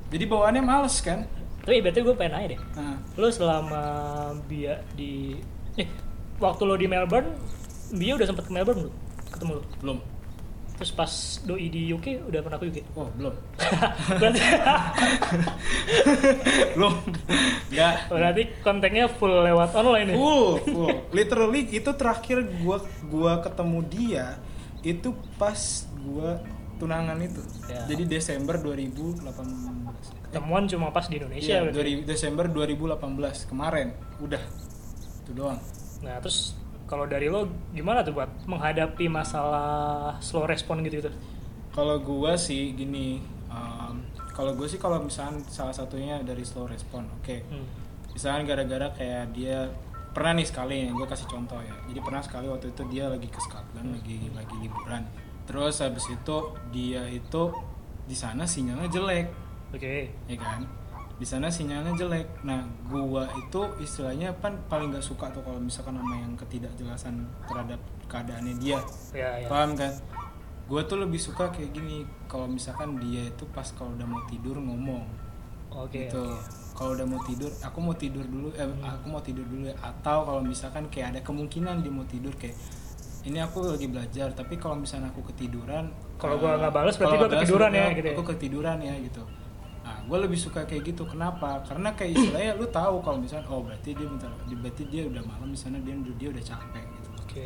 [0.08, 1.26] jadi bawaannya males kan
[1.70, 2.62] Tapi berarti gue pengen nanya deh.
[2.74, 3.82] nah, Lo selama
[4.50, 5.38] Bia di...
[5.78, 5.86] Eh,
[6.42, 7.30] waktu lo di Melbourne,
[7.94, 8.96] Bia udah sempet ke Melbourne belum?
[9.30, 9.64] Ketemu lo?
[9.78, 10.00] belum
[10.80, 11.12] terus pas
[11.44, 13.36] doi di UK udah pernah ke UK Oh belum,
[14.24, 14.40] berarti
[16.80, 16.94] belum,
[17.68, 17.96] nggak.
[18.08, 20.96] berarti kontaknya full lewat online ya Full, full.
[21.12, 22.80] Literally itu terakhir gua
[23.12, 24.26] gua ketemu dia
[24.80, 25.60] itu pas
[26.00, 26.40] gua
[26.80, 27.42] tunangan itu.
[27.68, 27.84] Ya.
[27.86, 29.28] Jadi Desember 2018.
[30.30, 32.06] temuan cuma pas di Indonesia Iya, berarti.
[32.06, 33.88] 2000 Desember 2018 kemarin.
[34.18, 34.42] Udah.
[35.26, 35.60] Itu doang.
[36.00, 36.56] nah terus
[36.88, 37.44] kalau dari lo
[37.76, 41.12] gimana tuh buat menghadapi masalah slow respon gitu gitu
[41.70, 43.20] Kalau gua sih gini,
[43.52, 44.00] um,
[44.32, 47.36] kalau gue sih kalau misalnya salah satunya dari slow respon, oke.
[47.46, 47.68] hmm.
[48.16, 49.68] Misalnya gara-gara kayak dia
[50.10, 51.76] pernah nih sekali gue kasih contoh ya.
[51.92, 55.04] Jadi pernah sekali waktu itu dia lagi ke Scotland, lagi lagi liburan.
[55.50, 56.38] Terus habis itu
[56.70, 57.50] dia itu
[58.06, 59.28] di sana sinyalnya jelek,
[59.74, 59.96] oke
[60.30, 60.62] ya kan?
[61.18, 62.46] Di sana sinyalnya jelek.
[62.46, 67.82] Nah, gua itu istilahnya kan paling nggak suka tuh kalau misalkan sama yang ketidakjelasan terhadap
[68.06, 68.78] keadaannya dia.
[69.10, 69.90] ya ya Paham kan?
[70.70, 74.54] Gue tuh lebih suka kayak gini kalau misalkan dia itu pas kalau udah mau tidur
[74.62, 75.02] ngomong
[75.74, 76.30] oke gitu.
[76.78, 78.54] Kalau udah mau tidur, aku mau tidur dulu.
[78.56, 79.76] Eh, aku mau tidur dulu ya.
[79.82, 82.56] Atau kalau misalkan kayak ada kemungkinan dia mau tidur kayak
[83.28, 87.16] ini aku lagi belajar, tapi kalau misalnya aku ketiduran, Kalau eh, gua nggak balas, berarti
[87.20, 88.16] gua ketiduran ya, gitu ya?
[88.16, 89.24] Aku ketiduran ya gitu.
[89.80, 91.02] Nah, gue lebih suka kayak gitu.
[91.10, 91.66] Kenapa?
[91.66, 95.50] Karena kayak istilahnya lu tahu kalau misalnya oh berarti dia bentar, berarti dia udah malam
[95.50, 97.10] misalnya dia dia udah capek gitu.
[97.18, 97.46] oke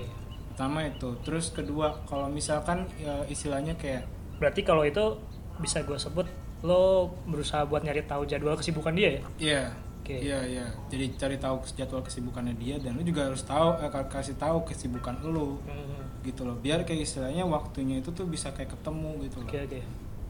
[0.52, 1.10] Pertama itu.
[1.24, 4.04] Terus kedua, kalau misalkan ya, istilahnya kayak
[4.44, 5.18] berarti kalau itu
[5.64, 6.28] bisa gue sebut
[6.64, 9.64] lo berusaha buat nyari tahu jadwal kesibukan dia ya Iya.
[10.04, 10.20] Oke.
[10.20, 10.66] Iya, iya.
[10.88, 14.62] Jadi cari tahu jadwal kesibukannya dia dan lu juga harus tahu eh, ka- kasih tahu
[14.64, 16.60] kesibukan lu Hmm, gitu loh.
[16.60, 19.48] Biar kayak istilahnya waktunya itu tuh bisa kayak ketemu gitu loh.
[19.48, 19.80] oke oke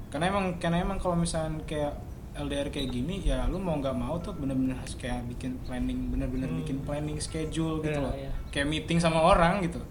[0.08, 1.98] Karena emang karena emang kalau misalnya kayak
[2.34, 6.46] LDR kayak gini ya lu mau nggak mau tuh bener-bener harus kayak bikin planning bener-bener
[6.46, 6.62] Hmm.
[6.62, 8.14] bikin planning schedule gitu Iya, loh.
[8.14, 8.32] iya.
[8.50, 9.82] Kayak meeting sama orang gitu.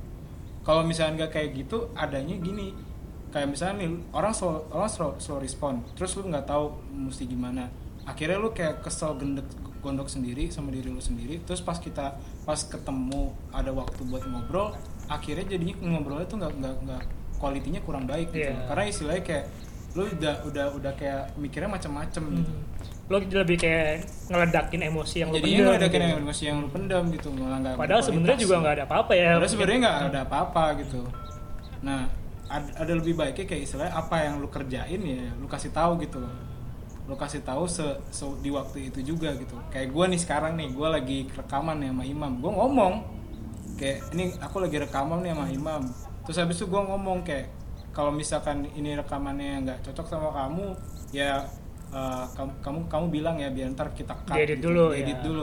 [0.63, 2.71] Kalau misalnya nggak kayak gitu adanya gini
[3.31, 7.65] kayak misalnya nih orang slow orang slow, slow respon terus lu nggak tahu mesti gimana
[8.05, 9.49] akhirnya lu kayak kesel gendek
[9.83, 11.43] gondok sendiri sama diri lu sendiri.
[11.43, 12.17] Terus pas kita
[12.47, 14.79] pas ketemu ada waktu buat ngobrol
[15.11, 17.03] akhirnya jadinya ngobrolnya tuh nggak nggak nggak
[17.43, 18.55] kualitinya kurang baik gitu.
[18.55, 18.65] Loh.
[18.71, 19.45] karena istilahnya kayak
[19.93, 22.53] lu udah udah udah kayak mikirnya macam-macam gitu.
[22.55, 22.65] Hmm.
[23.11, 26.23] lo lebih kayak ngeledakin emosi yang lo jadinya pendam ada gitu.
[26.23, 29.31] emosi yang lu pendam gitu malah nggak padahal sebenarnya juga nggak ada apa-apa ya.
[29.37, 31.01] Padahal sebenarnya nggak ada apa-apa gitu.
[31.83, 32.01] Nah,
[32.47, 36.23] ada, ada lebih baiknya kayak istilahnya apa yang lu kerjain ya, lu kasih tahu gitu
[37.11, 39.59] Lu kasih tahu se, se- di waktu itu juga gitu.
[39.69, 42.33] Kayak gua nih sekarang nih, gua lagi rekaman nih sama Imam.
[42.39, 42.93] Gua ngomong
[43.79, 45.83] kayak ini aku lagi rekaman nih sama Imam.
[46.23, 47.51] Terus habis itu gua ngomong kayak
[47.93, 50.67] kalau misalkan ini rekamannya nggak cocok sama kamu,
[51.13, 51.45] ya
[51.93, 54.71] eh, kamu, kamu kamu bilang ya biar ntar kita cut Diedit gitu.
[54.73, 55.25] dulu, Diedit ya.
[55.27, 55.43] dulu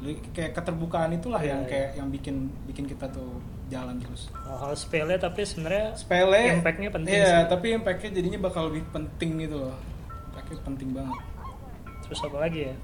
[0.00, 1.68] Li- kayak keterbukaan itulah Iya, yang iya.
[1.68, 3.36] kayak yang bikin bikin kita tuh
[3.68, 7.52] jalan terus hal sepele tapi sebenarnya sepele Impact-nya penting iya sih.
[7.52, 9.76] tapi impactnya jadinya bakal lebih penting gitu loh
[10.50, 11.18] impactnya penting banget
[12.02, 12.74] terus apa lagi ya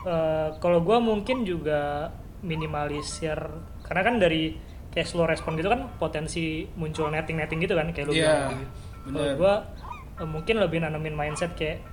[0.00, 2.08] Eh, kalau gue mungkin juga
[2.40, 3.36] minimalisir
[3.84, 4.56] karena kan dari
[4.88, 8.64] kayak slow respon gitu kan potensi muncul netting netting gitu kan kayak lu bilang tadi.
[9.06, 9.54] kalau gue
[10.24, 11.84] mungkin lebih nanemin mindset kayak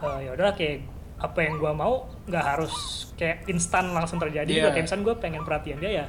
[0.00, 0.88] eh, ya udah kayak
[1.20, 2.72] apa yang gue mau nggak harus
[3.14, 4.64] kayak instan langsung terjadi gitu.
[4.64, 4.72] Iya.
[4.72, 6.06] kayak misalnya gue pengen perhatian dia ya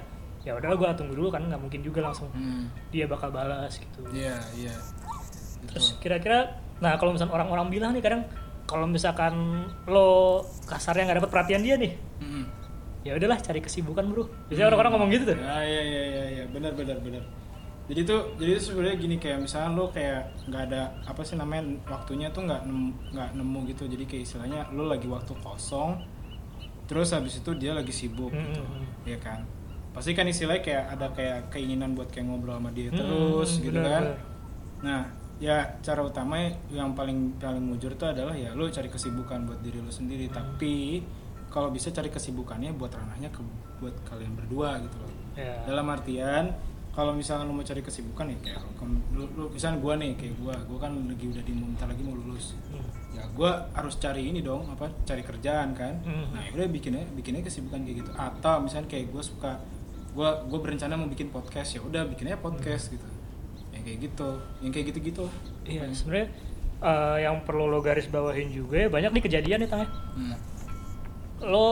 [0.48, 4.08] ya udah gue tunggu dulu kan nggak mungkin juga langsung Hmm, dia bakal balas gitu
[4.16, 5.68] iya iya Gitu.
[5.68, 8.28] Terus kira-kira, nah kalau misalnya orang-orang bilang nih kadang
[8.66, 9.34] kalau misalkan
[9.86, 12.44] lo kasarnya nggak dapet perhatian dia nih, Mm-mm.
[13.06, 14.26] ya udahlah cari kesibukan bro.
[14.50, 15.38] Biasanya orang-orang ngomong gitu tuh.
[15.38, 17.22] Ya, iya iya iya iya benar benar benar.
[17.86, 21.78] Jadi tuh jadi tuh sebenarnya gini kayak misalnya lo kayak nggak ada apa sih namanya
[21.86, 23.84] waktunya tuh nggak nemu nggak nemu gitu.
[23.86, 26.02] Jadi kayak istilahnya lo lagi waktu kosong,
[26.90, 29.06] terus habis itu dia lagi sibuk gitu, Mm-mm.
[29.06, 29.46] ya kan?
[29.94, 33.86] Pasti kan istilahnya kayak ada kayak keinginan buat kayak ngobrol sama dia terus gitu bener,
[33.86, 34.04] kan?
[34.10, 34.18] bener.
[34.82, 35.02] Nah
[35.38, 39.80] ya cara utama yang paling paling mujur tuh adalah ya lo cari kesibukan buat diri
[39.80, 40.28] lo sendiri.
[40.28, 41.04] Tapi
[41.48, 43.40] kalau bisa cari kesibukannya buat ranahnya ke
[43.78, 45.52] buat kalian berdua gitu loh Ya.
[45.68, 46.48] dalam artian
[46.92, 48.64] kalau misalnya lu mau cari kesibukan ya kayak
[49.12, 52.16] lu, lu misalnya gua nih kayak gua gua kan lagi udah di bentar lagi mau
[52.16, 52.88] lulus Hmm.
[53.12, 56.26] ya gua harus cari ini dong apa cari kerjaan kan Mhm.
[56.32, 59.52] nah udah bikinnya bikinnya kesibukan kayak gitu atau misalnya kayak gua suka
[60.16, 63.15] gua gua berencana mau bikin podcast ya udah bikinnya podcast gitu yang
[63.86, 65.26] kayak gitu yang kayak gitu gitu
[65.64, 66.28] Iya, sebenarnya
[66.82, 69.90] eh, yang perlu lo garis bawahin juga ya, banyak nih kejadian nih tangnya.
[70.12, 70.36] hmm.
[71.42, 71.70] Lo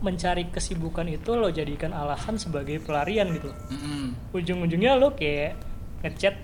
[0.00, 3.50] mencari kesibukan itu lo jadikan alasan sebagai pelarian gitu.
[3.68, 4.14] Mm-mm.
[4.32, 5.58] Ujung-ujungnya lo kayak
[6.00, 6.38] ngechat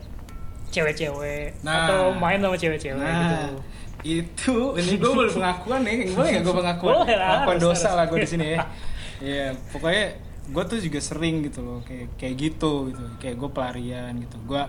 [0.69, 1.87] cewek-cewek Nah.
[1.87, 3.57] atau main sama cewek-cewek nah gitu.
[4.05, 8.05] itu ini gue boleh pengakuan nih boleh nggak gue pengakuan Boleh lah, pengakuan dosa lah
[8.05, 8.59] gue di sini ya
[9.25, 10.05] Iya, pokoknya
[10.47, 14.63] gue tuh juga sering gitu loh kayak kayak gitu gitu kayak gue pelarian gitu gue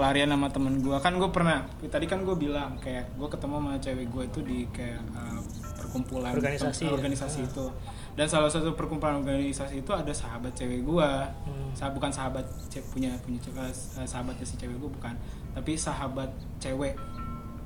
[0.00, 3.72] pelarian sama temen gue kan gue pernah tadi kan gue bilang kayak gue ketemu sama
[3.76, 5.40] cewek gue itu di kayak uh,
[5.76, 6.96] perkumpulan Organisasi tem- ya?
[6.96, 7.66] organisasi itu
[8.10, 11.10] dan salah satu perkumpulan organisasi itu ada sahabat cewek gue
[11.44, 11.68] Hmm.
[11.70, 15.12] Sa- bukan sahabat ce- punya punya cewek eh, sahabatnya si cewek gue bukan
[15.52, 16.96] tapi sahabat cewek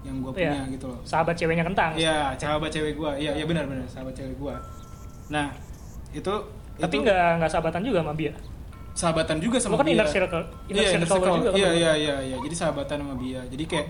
[0.02, 0.74] yang gue punya Iya.
[0.74, 3.14] gitu loh sahabat ceweknya kentang Iya, sahabat cewek gua.
[3.14, 4.58] Iya, iya benar benar sahabat cewek gua.
[5.26, 5.48] Nah,
[6.10, 6.28] itu
[6.74, 8.34] tapi nggak nggak sahabatan juga sama Bia
[8.94, 9.94] sahabatan juga sama lo kan Bia.
[9.94, 11.36] inner circle inner Iya, inner circle circle.
[11.36, 12.36] juga kan Iya, iya, iya, iya.
[12.38, 13.42] Jadi sahabatan sama Bia.
[13.44, 13.86] Jadi kayak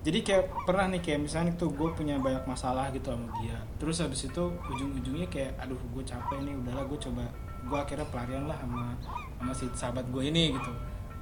[0.00, 4.00] jadi kayak pernah nih kayak misalnya itu gue punya banyak masalah gitu sama dia terus
[4.00, 7.28] habis itu ujung-ujungnya kayak aduh gue capek nih udahlah gue coba
[7.62, 8.96] gue akhirnya pelarian lah sama
[9.36, 10.72] sama si sahabat gue ini gitu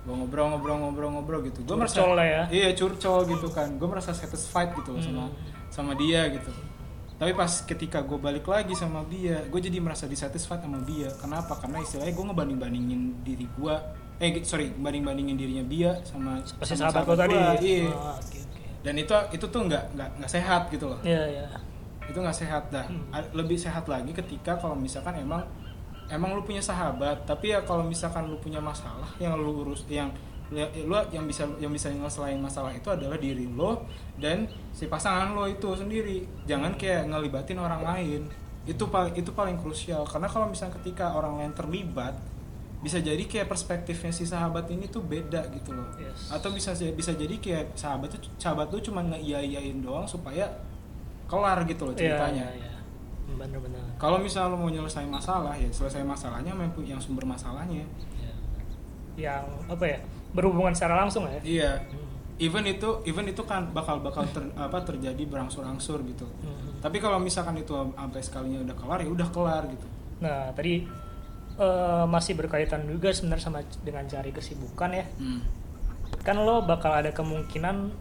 [0.00, 2.42] gue ngobrol-ngobrol-ngobrol-ngobrol gitu gue merasa lah ya.
[2.48, 5.35] iya curcol gitu kan gue merasa satisfied gitu loh sama Hmm.
[5.68, 6.50] sama dia gitu
[7.18, 11.11] tapi pas ketika gue balik lagi sama dia gue jadi merasa dissatisfied sama dia.
[11.18, 11.59] Kenapa?
[11.59, 13.74] Karena istilahnya gue ngebanding bandingin diri gue
[14.18, 17.35] eh sorry banding bandingin dirinya dia sama sama sahabat lo tadi.
[17.62, 17.90] iya.
[17.90, 18.61] Oh, oke oke.
[18.87, 21.00] Dan itu itu tuh nggak nggak nggak sehat gitu loh.
[21.02, 21.46] Iya iya.
[22.07, 22.87] Itu nggak sehat dah.
[22.87, 23.11] Hmm.
[23.35, 25.42] Lebih sehat lagi ketika kalau misalkan emang
[26.09, 30.09] emang lu punya sahabat tapi ya kalau misalkan lu punya masalah yang lu urus yang
[30.53, 33.85] ya, lu yang bisa yang bisa nyelesain masalah itu adalah diri lo
[34.17, 36.25] dan si pasangan lo itu sendiri.
[36.49, 38.23] Jangan kayak ngelibatin orang lain.
[38.69, 40.05] Itu paling itu paling krusial.
[40.09, 42.17] Karena kalau misalnya ketika orang lain terlibat
[42.79, 45.83] bisa jadi kayak perspektifnya si sahabat ini tuh beda gitu loh.
[45.99, 46.31] Yes.
[46.31, 50.47] atau bisa bisa jadi kayak sahabat tuh sahabat tuh cuma ngeiyain doang supaya
[51.27, 52.47] kelar gitu loh Iya, ceritanya.
[52.55, 53.35] iya, iya.
[53.35, 56.55] bener-bener kalau misalnya lo mau nyelesain masalah ya selesai masalahnya
[56.87, 57.83] yang sumber masalahnya.
[58.15, 58.33] Iya.
[59.19, 59.99] yang apa ya
[60.31, 62.07] berhubungan secara langsung ya iya Hmm.
[62.38, 66.79] even itu even itu kan bakal bakal ter- apa terjadi berangsur-angsur gitu Hmm.
[66.79, 69.87] tapi kalau misalkan itu sampai sekalinya udah kelar ya udah kelar gitu
[70.19, 70.83] Nah, tadi
[71.55, 75.07] eh, masih berkaitan juga sebenarnya sama dengan cari kesibukan ya.
[75.14, 75.38] Hmm.
[76.21, 77.95] Kan lo bakal ada kemungkinan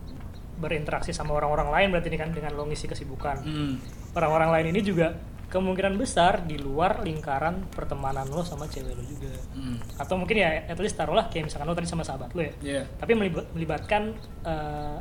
[0.58, 3.38] berinteraksi sama orang-orang lain berarti ini kan dengan lo ngisi kesibukan.
[3.40, 3.78] Hmm.
[4.13, 5.13] Orang-orang lain ini juga
[5.48, 9.32] kemungkinan besar di luar lingkaran pertemanan lo sama cewek lo juga.
[9.56, 9.80] Hmm.
[9.96, 12.54] Atau mungkin ya at least taruhlah kayak misalkan lo tadi sama sahabat lo ya.
[12.60, 12.82] Iya.
[13.00, 14.12] Tapi melibat- melibatkan
[14.44, 14.98] eh,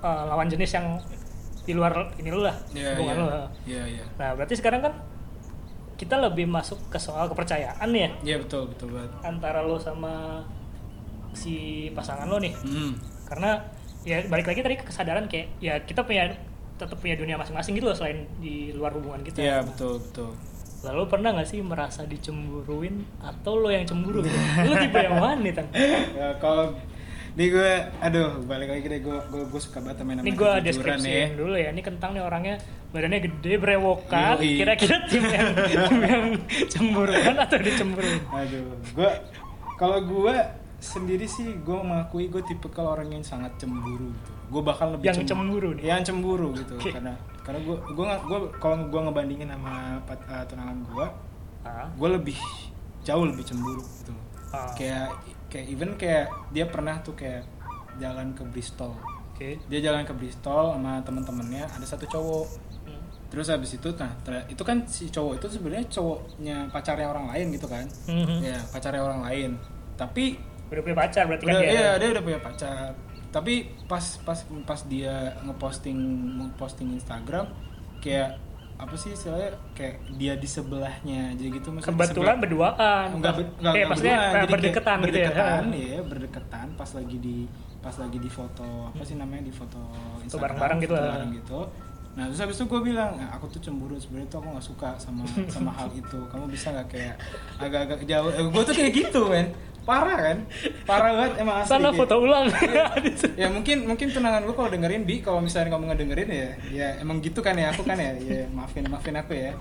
[0.00, 0.96] eh, lawan jenis yang
[1.62, 3.22] di luar ini lo lah, Iya, hubungan iya.
[3.22, 3.28] lo.
[3.66, 4.04] Iya, iya.
[4.16, 4.94] Nah, berarti sekarang kan
[5.96, 9.10] kita lebih masuk ke soal kepercayaan ya Iya betul betul banget.
[9.24, 10.44] antara lo sama
[11.32, 12.52] si pasangan lo nih.
[12.56, 12.96] Hmm.
[13.28, 13.60] Karena
[14.06, 16.30] ya balik lagi tadi ke kesadaran kayak ya kita punya
[16.76, 19.40] tetap punya dunia masing-masing gitu loh selain di luar hubungan kita.
[19.40, 20.30] Iya betul betul.
[20.84, 24.36] Lalu pernah nggak sih merasa dicemburuin atau lo yang cemburu gitu?
[24.68, 25.66] lo tipe yang mana nih, Tan?
[26.20, 26.76] ya kalau
[27.36, 31.32] ini gue aduh balik lagi deh gue gue, gue suka banget main Ini gue deskripsiin
[31.32, 31.36] ya.
[31.36, 31.68] dulu ya.
[31.72, 32.56] Ini kentang nih orangnya
[32.92, 34.36] badannya gede, brewokan.
[34.40, 36.24] Kira-kira tim yang tim yang
[36.72, 38.20] cemburuan atau dicemburuin?
[38.32, 39.10] Aduh, gue
[39.76, 40.36] kalau gue
[40.76, 44.30] sendiri sih gue mengakui gue tipe kalau orang yang sangat cemburu gitu.
[44.46, 45.84] Gue bahkan lebih Yang cemburu nih?
[45.86, 46.92] Yang cemburu gitu Oke.
[46.92, 51.06] karena karena gue gue gue kalau gue ngebandingin sama pat- uh, tunangan gue,
[51.62, 52.38] Ah, gue lebih
[53.02, 54.14] jauh lebih cemburu gitu.
[54.50, 55.14] ah, Kayak
[55.46, 57.42] kayak even kayak dia pernah tuh kayak
[57.96, 58.94] jalan ke Bristol.
[59.32, 59.58] Oke.
[59.66, 62.46] Dia jalan ke Bristol sama temen-temennya ada satu cowok
[62.86, 63.02] Hmm.
[63.26, 64.14] Terus habis itu, nah
[64.46, 67.82] itu kan si cowok itu sebenarnya cowoknya pacarnya orang lain gitu kan?
[68.06, 68.38] Mhm.
[68.38, 69.50] Ya pacarnya orang lain.
[69.96, 71.72] Tapi Udah punya pacar berarti kan udah, dia.
[71.72, 72.90] iya dia udah punya pacar.
[73.28, 75.98] Tapi pas pas pas dia ngeposting
[76.38, 77.46] ngeposting Instagram
[77.98, 78.38] kayak
[78.76, 83.06] apa sih istilahnya kayak dia di sebelahnya jadi gitu maksudnya Kebetulan berduaan.
[83.10, 85.10] enggak ber- enggak, Kayak enggak maksudnya berduaan, eh, jadi kayak berdekatan gitu ya.
[85.24, 87.36] berdekatan ya berdekatan pas lagi di
[87.78, 89.80] pas lagi di foto apa sih namanya di foto
[90.20, 91.04] Instagram bareng-bareng gitu lah.
[91.14, 91.60] bareng gitu
[92.12, 94.88] nah terus habis itu gue bilang "Nah, aku tuh cemburu sebenarnya tuh aku nggak suka
[94.96, 97.14] sama sama hal itu kamu bisa nggak kayak
[97.56, 99.46] agak-agak jauh eh, gue tuh kayak gitu men
[99.86, 100.38] parah kan
[100.82, 102.50] parah banget emang asli Sana foto ulang.
[103.40, 107.22] ya mungkin mungkin tunangan gue kalau dengerin bi kalau misalnya kamu ngedengerin ya ya emang
[107.22, 109.54] gitu kan ya aku kan ya ya maafin maafin aku ya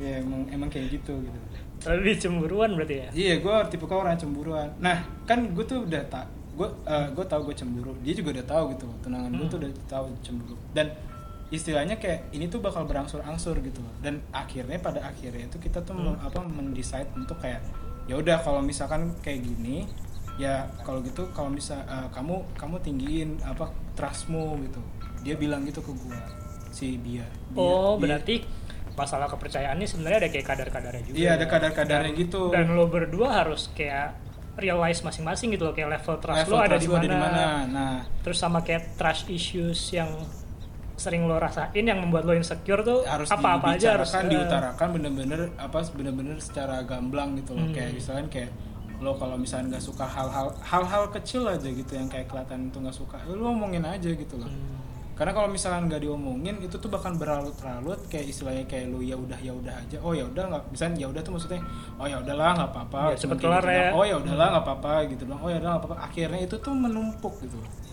[0.00, 1.38] ya emang emang kayak gitu gitu
[1.86, 3.08] Lebih cemburuan berarti ya.
[3.14, 4.74] Iya, gue tipe orang cemburuan.
[4.82, 7.92] Nah, kan gue tuh udah tak, gue gue tahu gue cemburu.
[8.02, 8.88] Dia juga udah tahu gitu.
[9.06, 9.52] Tunangan gue Hmm.
[9.52, 10.56] tuh udah tahu cemburu.
[10.74, 10.90] Dan
[11.46, 13.84] istilahnya kayak ini tuh bakal berangsur-angsur gitu.
[14.02, 16.18] Dan akhirnya pada akhirnya itu kita tuh Hmm.
[16.18, 17.62] apa mendecide untuk kayak
[18.06, 19.86] ya udah kalau misalkan kayak gini
[20.36, 24.80] ya kalau gitu kalau misal eh, kamu kamu tinggiin apa trustmu gitu.
[25.22, 26.20] Dia bilang gitu ke gue
[26.70, 27.24] si Bia.
[27.24, 28.34] Dia- Oh, dia- berarti
[28.94, 31.16] masalah kepercayaannya sebenarnya ada kayak kadar-kadarnya juga.
[31.16, 31.50] Iya, ada ya.
[31.50, 32.42] kadar-kadarnya Dan- gitu.
[32.48, 34.16] Dan lo berdua harus kayak
[34.56, 37.42] realize masing-masing gitu loh kayak level trust level lo ada di mana.
[37.68, 40.08] Nah, Terus sama kayak trust issues yang
[40.96, 45.40] sering lo rasain yang membuat lo insecure tuh harus apa-apa aja harus eh, diutarakan bener-bener
[45.54, 47.72] apa bener-bener secara gamblang gitu loh Hmm.
[47.72, 48.50] kayak misalnya kayak
[48.96, 52.96] lo kalau misalnya nggak suka hal-hal hal-hal kecil aja gitu yang kayak kelihatan itu nggak
[52.96, 54.72] suka ya lo omongin aja gitu loh Hmm.
[55.12, 59.36] karena kalau misalkan nggak diomongin itu tuh bahkan berlarut-larut kayak istilahnya kayak lu ya udah
[59.38, 61.60] ya udah aja oh ya udah nggak misalnya ya udah tuh maksudnya
[61.94, 63.88] oh ya udahlah nggak apa-apa Ya, cepet kelar gitu ya.
[63.92, 66.72] oh ya udahlah nggak apa-apa gitu dong oh ya udah nggak apa-apa akhirnya itu tuh
[66.74, 67.85] menumpuk gitu Yes.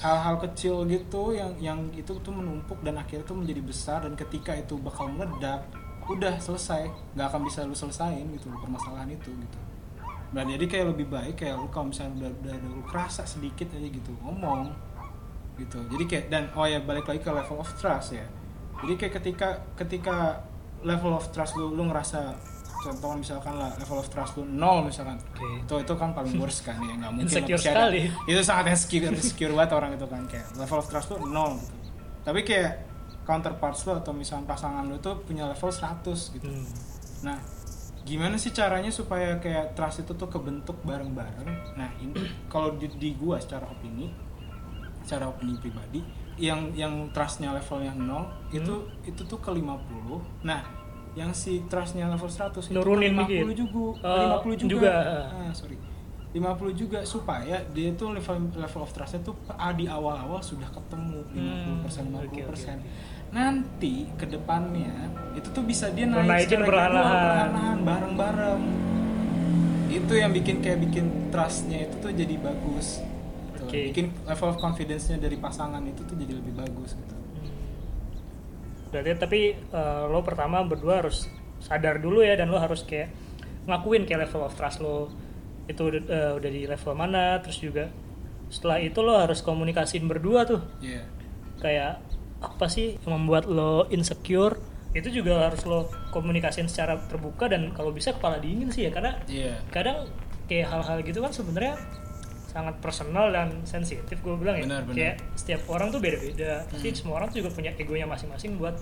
[0.00, 4.52] Hal-hal kecil gitu yang yang itu tuh menumpuk dan akhirnya tuh menjadi besar dan ketika
[4.52, 5.64] itu bakal meledak
[6.06, 6.86] udah selesai.
[7.16, 9.58] Nggak akan bisa lu selesain gitu permasalahan itu gitu.
[10.34, 13.72] Nah jadi kayak lebih baik kayak lu kalau misalnya udah, udah, udah lu kerasa sedikit
[13.74, 14.70] aja gitu ngomong
[15.56, 15.80] gitu.
[15.90, 18.26] Jadi kayak dan oh ya balik lagi ke level of trust ya.
[18.84, 20.16] Jadi kayak ketika ketika
[20.84, 22.36] level of trust lu lu ngerasa
[22.76, 25.16] contoh misalkan lah level of trust lu nol misalkan.
[25.16, 25.46] Oke.
[25.60, 28.00] itu itu kan paling worst kan ya nggak mungkin Insecure pasti ada- sekali.
[28.26, 31.76] itu sangat insecure insecure banget orang itu kan kayak level of trust lu nol gitu.
[32.22, 32.70] Tapi kayak
[33.22, 36.46] counterparts lu atau misalkan pasangan lu tuh punya level 100 gitu.
[36.46, 36.66] Hmm.
[37.22, 37.38] nah
[38.02, 41.74] gimana sih caranya supaya kayak trust itu tuh kebentuk bareng-bareng?
[41.74, 42.14] Nah ini
[42.52, 44.14] kalau di, di gua secara opini
[45.02, 46.02] secara opini pribadi
[46.36, 50.60] yang yang trustnya levelnya nol itu itu tuh ke 50 nah
[51.16, 53.56] yang si trustnya level 100 itu Nurunin ke 50 dikit.
[53.56, 54.94] juga Oh, 50 juga, juga.
[55.32, 55.76] Ah, sorry
[56.30, 61.24] 50 juga supaya dia tuh level level of trustnya tuh ah, di awal-awal sudah ketemu
[61.24, 62.74] 50% Hmm, 50% oke, oke, oke.
[63.26, 64.92] nanti ke depannya
[65.32, 67.76] itu tuh bisa dia naik Naikin secara perlahan-lahan.
[67.80, 68.62] bareng-bareng
[69.88, 73.64] itu yang bikin kayak bikin trustnya itu tuh jadi bagus gitu.
[73.64, 73.80] Oke.
[73.90, 77.14] bikin level of confidence-nya dari pasangan itu tuh jadi lebih bagus gitu
[78.90, 81.26] Berarti tapi eh, lo pertama berdua harus
[81.62, 83.10] sadar dulu ya dan lo harus kayak
[83.66, 85.10] ngakuin kayak level of trust lo.
[85.66, 87.90] Itu udah, eh, udah di level mana terus juga
[88.46, 90.62] setelah itu lo harus komunikasiin berdua tuh.
[90.82, 91.02] Iya.
[91.56, 92.04] kayak
[92.44, 94.60] apa sih yang membuat lo insecure?
[94.92, 99.16] Itu juga harus lo komunikasiin secara terbuka dan kalau bisa kepala dingin sih ya karena
[99.24, 99.56] iya.
[99.72, 100.04] kadang
[100.44, 101.80] kayak hal-hal gitu kan sebenarnya
[102.56, 104.64] sangat personal dan sensitif gue bilang ya.
[104.64, 104.96] Benar, benar.
[104.96, 106.64] kayak setiap orang tuh beda-beda.
[106.72, 108.80] Pasti semua orang tuh juga punya egonya masing-masing buat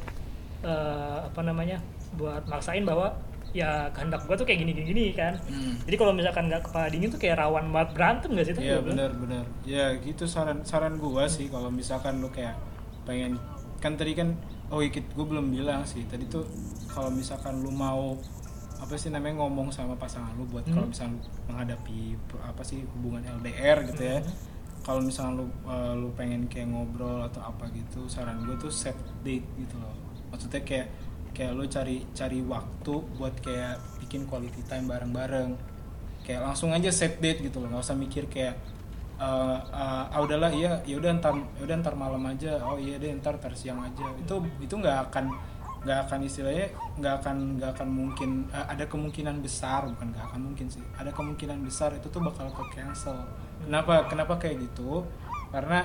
[0.62, 1.82] eh, apa namanya
[2.14, 3.18] buat maksain bahwa
[3.50, 5.38] ya kehendak gue tuh kayak gini-gini kan.
[5.46, 5.78] Hmm.
[5.86, 8.78] jadi kalau misalkan nggak kepala dingin tuh kayak rawan banget berantem gak sih tuh Iya
[8.82, 9.44] benar-benar.
[9.66, 12.54] Ya gitu saran saran gua sih kalau misalkan lu kayak
[13.06, 13.38] pengen
[13.78, 14.34] kan tadi kan
[14.74, 16.06] oh ikut gue belum bilang sih.
[16.06, 16.46] Tadi tuh
[16.90, 18.18] kalau misalkan lu mau
[18.80, 20.92] apa sih namanya ngomong sama pasangan lu buat kalau Hmm.
[20.92, 24.18] misalkan menghadapi apa sih hubungan LDR gitu ya.
[24.20, 24.32] Hmm.
[24.84, 28.96] Kalau misalkan lu uh, lu pengen kayak ngobrol atau apa gitu, saran gue tuh set
[29.24, 29.94] date gitu loh.
[30.28, 30.88] Maksudnya kayak
[31.34, 35.58] kayak lu cari cari waktu buat kayak bikin quality time bareng-bareng
[36.22, 38.54] kayak langsung aja set date gitu loh nggak usah mikir kayak
[39.14, 42.98] eh eh, ah udahlah iya ya udah ntar ya udah ntar malam aja oh iya
[42.98, 45.34] deh ntar ntar siang aja itu itu nggak akan
[45.84, 46.66] nggak akan istilahnya
[46.96, 50.80] nggak akan nggak akan mungkin eh, ada kemungkinan besar bukan nggak akan mungkin sih.
[50.96, 53.20] Ada kemungkinan besar itu tuh bakal ke cancel.
[53.62, 55.04] Kenapa kenapa kayak gitu?
[55.48, 55.84] Karena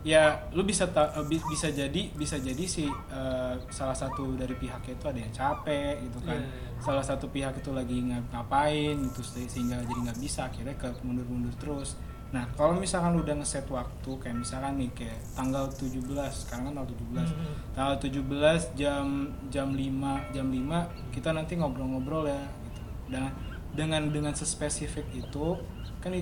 [0.00, 4.56] ya lu bisa ta- eh, bi- bisa jadi bisa jadi si eh, salah satu dari
[4.56, 6.36] pihaknya itu ada yang capek gitu kan.
[6.36, 6.68] Iya, iya.
[6.80, 10.88] salah satu pihak itu lagi ngap- ngapain gitu se- sehingga jadi nggak bisa akhirnya ke
[11.00, 15.98] mundur-mundur terus nah kalau misalkan lu udah ngeset waktu kayak misalkan nih kayak tanggal 17
[16.30, 17.54] sekarang kan tanggal 17 Hmm.
[17.74, 19.06] tanggal 17 jam
[19.50, 22.82] jam 5 jam 5 kita nanti ngobrol-ngobrol ya gitu.
[23.10, 23.34] Dan
[23.70, 25.58] dengan dengan sespesifik itu
[25.98, 26.14] kan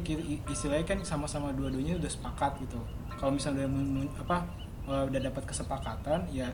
[0.48, 2.80] istilahnya kan sama-sama dua-duanya udah sepakat gitu.
[3.14, 4.36] Kalau misalnya udah apa
[4.88, 6.48] eh, udah dapat kesepakatan ya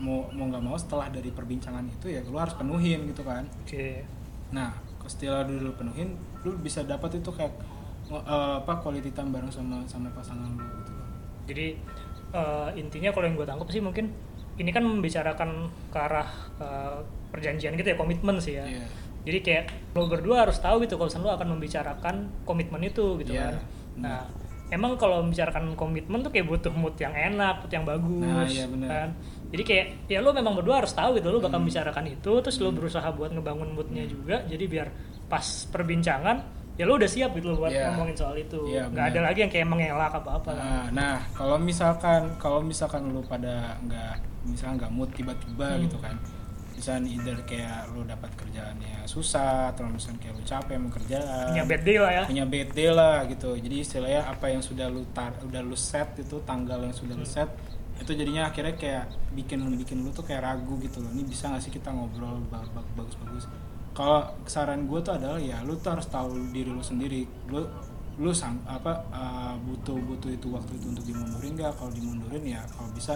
[0.00, 3.44] mau mau nggak mau setelah dari perbincangan itu ya lu harus penuhin gitu kan.
[3.60, 4.00] Oke.
[4.48, 4.72] Nah
[5.04, 7.52] setelah dulu lu penuhin lu bisa dapat itu kayak
[8.10, 8.20] eh,
[8.60, 10.92] apa quality time bareng sama sama pasangan lu gitu
[11.44, 11.66] Jadi
[12.32, 14.06] eh, intinya kalau yang gue tangkap sih mungkin
[14.54, 15.50] ini kan membicarakan
[15.90, 16.28] ke arah
[16.60, 16.98] eh,
[17.30, 18.64] perjanjian gitu ya komitmen sih ya.
[18.64, 18.86] Iya.
[19.24, 19.64] Jadi kayak
[19.96, 23.54] lo berdua harus tahu gitu kalau lo akan membicarakan komitmen itu gitu Iya, kan.
[23.98, 24.20] Nah
[24.68, 28.64] emang kalau membicarakan komitmen tuh kayak butuh mood yang enak, mood yang bagus Nah, iya
[28.68, 28.88] bener.
[28.88, 29.08] kan.
[29.54, 31.66] Jadi kayak ya lo memang berdua harus tahu gitu lo bakal Hmm.
[31.66, 34.44] membicarakan itu terus lo berusaha buat ngebangun moodnya juga.
[34.44, 34.88] Jadi biar
[35.26, 36.36] pas perbincangan
[36.74, 37.90] ya lo udah siap gitu lo buat Iya.
[37.90, 38.58] ngomongin soal itu.
[38.66, 40.50] Iya, Nggak ada lagi yang kayak mengelak apa-apa.
[40.50, 40.58] kan.
[40.58, 45.82] Nah, nah, kalau misalkan kalau misalkan lu pada nggak misalnya nggak mood tiba-tiba Hmm.
[45.82, 46.16] gitu kan,
[46.74, 51.64] misalnya either kayak lu dapat kerjaannya susah, atau misalnya kayak lu capek mau kerjaan, punya
[51.64, 53.50] bad day lah ya punya bad day lah gitu.
[53.54, 57.24] Jadi istilahnya apa yang sudah lu tar, udah lu set itu tanggal yang sudah lu
[57.24, 57.48] set
[57.94, 61.08] itu jadinya akhirnya kayak bikin bikin lu tuh kayak ragu gitu loh.
[61.08, 63.46] Ini bisa nggak sih kita ngobrol ba- ba- bagus-bagus?
[63.94, 67.22] Kalau saran gue tuh adalah ya lu tuh harus tahu diri lu sendiri.
[67.48, 67.62] Lu
[68.14, 71.72] lu sang apa uh, butuh butuh itu waktu itu untuk dimundurin nggak?
[71.78, 73.14] Kalau dimundurin ya kalau bisa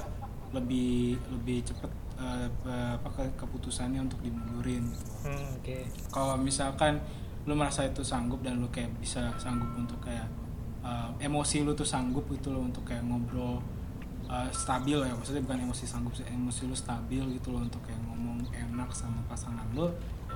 [0.49, 2.49] lebih lebih cepet uh,
[2.97, 5.77] apa ke- keputusannya untuk dimundurin gitu Hmm, oke
[6.09, 6.97] kalau misalkan
[7.45, 10.25] lu merasa itu sanggup dan lu kayak bisa sanggup untuk kayak
[10.81, 13.61] uh, emosi lu tuh sanggup gitu loh untuk kayak ngobrol
[14.25, 18.01] uh, stabil ya maksudnya bukan emosi sanggup sih emosi lu stabil gitu loh untuk kayak
[18.09, 19.93] ngomong enak sama pasangan lu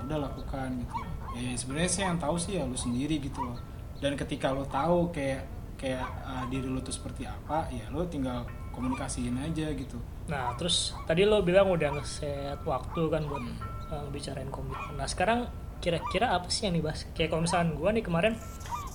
[0.07, 1.13] udah lakukan gitu loh.
[1.37, 3.59] ya sebenarnya sih yang tahu sih ya lu sendiri gitu loh
[4.03, 5.47] dan ketika lu tahu kayak
[5.79, 9.99] kayak uh, diri lu tuh seperti apa ya lu tinggal komunikasiin aja gitu
[10.31, 13.43] Nah, terus tadi lo bilang udah ngeset waktu kan buat
[13.91, 14.95] uh, bicarain komitmen.
[14.95, 15.51] Nah, sekarang
[15.83, 17.11] kira-kira apa sih yang dibahas?
[17.11, 18.33] Kayak kalau misalkan gue nih kemarin,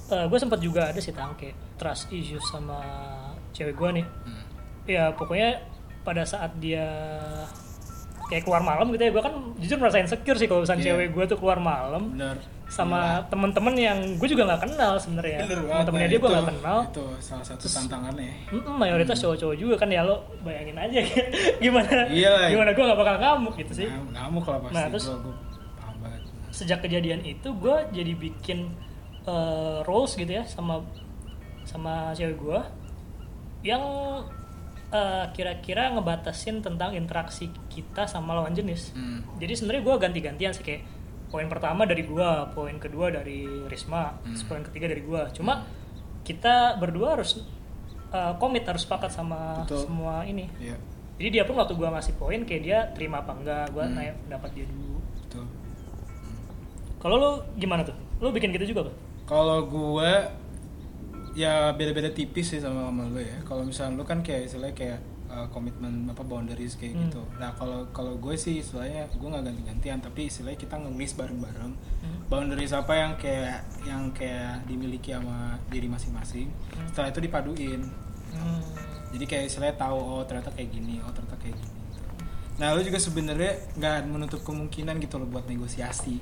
[0.08, 2.80] gue sempat juga ada sih tang kayak trust issues sama
[3.52, 4.06] cewek gue nih.
[4.88, 5.68] Ya pokoknya
[6.08, 6.88] pada saat dia
[8.28, 10.90] kayak keluar malam gitu ya, gue kan jujur merasa insecure sih kalau misalnya Iya.
[10.94, 12.36] cewek gue tuh keluar malam bener.
[12.68, 15.40] sama temen-temen yang gue juga nggak kenal sebenarnya.
[15.42, 16.78] Temen-temennya nah, dia gue nggak kenal.
[16.86, 18.32] itu salah satu tantangannya.
[18.50, 21.00] Mm-mm, mayoritas cowok-cowok juga kan ya lo bayangin aja.
[21.64, 22.08] Gimana?
[22.08, 22.48] Iya lah.
[22.50, 23.88] gimana gue nggak bakal ngamuk gitu sih.
[23.88, 25.36] Nah, ngamuk lah pasti Nah, terus- gua, gua
[25.74, 26.22] paham banget.
[26.50, 28.60] sejak kejadian itu gue jadi bikin
[29.24, 30.84] eh, rules gitu ya sama
[31.64, 32.60] sama cewek gue
[33.66, 33.84] yang
[34.90, 38.92] eh, kira-kira ngebatasin tentang interaksi kita sama lawan jenis.
[38.92, 39.20] Hmm.
[39.36, 40.84] jadi sebenarnya gue ganti-gantian sih kayak
[41.28, 45.68] poin pertama dari gue poin kedua dari Risma terus poin ketiga dari gue cuma
[46.24, 47.44] kita berdua harus
[48.08, 49.84] eh, komit harus sepakat sama Betul.
[49.84, 50.48] semua ini.
[50.58, 50.80] Iya,
[51.16, 53.92] jadi dia pun waktu gue ngasih poin kayak dia terima apa enggak gue Hmm.
[53.94, 54.98] nanya pendapat dia dulu.
[55.20, 55.46] Betul.
[56.98, 57.96] kalau lo gimana tuh?
[58.18, 60.12] Lo bikin gitu juga tuh Kalau gue
[61.38, 63.38] ya beda-beda tipis sih sama sama lu ya.
[63.46, 67.04] Kalau misalnya lu kan kayak istilahnya kayak uh, komitmen apa boundaries kayak Hmm.
[67.06, 67.22] gitu.
[67.38, 72.20] Nah kalau kalau gue sih istilahnya gue nggak ganti-gantian tapi istilahnya kita nge-list bareng-bareng Hmm.
[72.26, 76.50] boundaries apa yang kayak yang kayak dimiliki sama diri masing-masing.
[76.74, 76.88] Hmm.
[76.90, 77.82] Setelah itu dipaduin.
[78.34, 78.62] Hmm.
[79.14, 81.70] Jadi kayak istilahnya tahu oh ternyata kayak gini, oh ternyata kayak gini.
[81.86, 82.00] gitu.
[82.58, 86.18] Nah lu juga sebenarnya nggak menutup kemungkinan gitu loh buat negosiasi.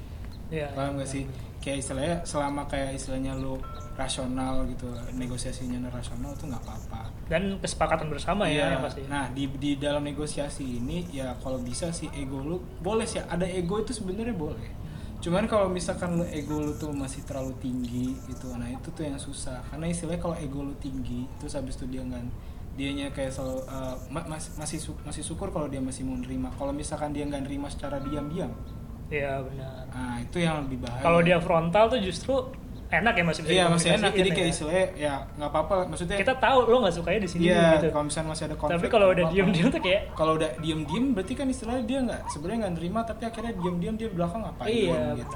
[0.45, 1.57] Ya, paham gak ya, sih benar.
[1.57, 3.57] kayak istilahnya selama kayak istilahnya lu
[3.95, 7.01] rasional gitu negosiasinya rasional tuh nggak apa-apa.
[7.31, 9.07] Dan kesepakatan bersama ya yang pasti.
[9.07, 13.23] nah di di dalam negosiasi ini ya kalau bisa sih ego lu boleh sih.
[13.23, 14.67] Ada ego itu sebenarnya boleh.
[15.23, 19.15] Cuman kalau misalkan lu ego lu tuh masih terlalu tinggi gitu nah itu tuh yang
[19.15, 19.63] susah.
[19.71, 22.23] Karena istilahnya kalau ego lu tinggi terus habis itu dia nggak
[22.75, 26.51] dianya kayak selalu uh, ma- mas- masih masih syukur kalau dia masih mau nerima.
[26.59, 28.51] Kalau misalkan dia nggak nerima secara diam-diam.
[29.05, 29.85] Iya benar.
[29.93, 30.99] nah itu yang lebih bahaya.
[30.99, 32.35] Kalau dia frontal tuh justru
[32.87, 34.35] enak ya masih bisa Iya masih enak jadi ya.
[34.35, 37.87] kayak istilahnya ya nggak apa-apa maksudnya kita tahu lo nggak sukanya di sini iya gitu.
[37.89, 39.35] kalau misalnya masih ada konflik Tapi kalau udah apa-apa.
[39.35, 43.23] diem-diem tuh kayak kalau udah diem-diem berarti kan istilahnya dia nggak sebenarnya nggak nerima tapi
[43.23, 45.35] akhirnya diem-diem dia belakang ngapain iya gitu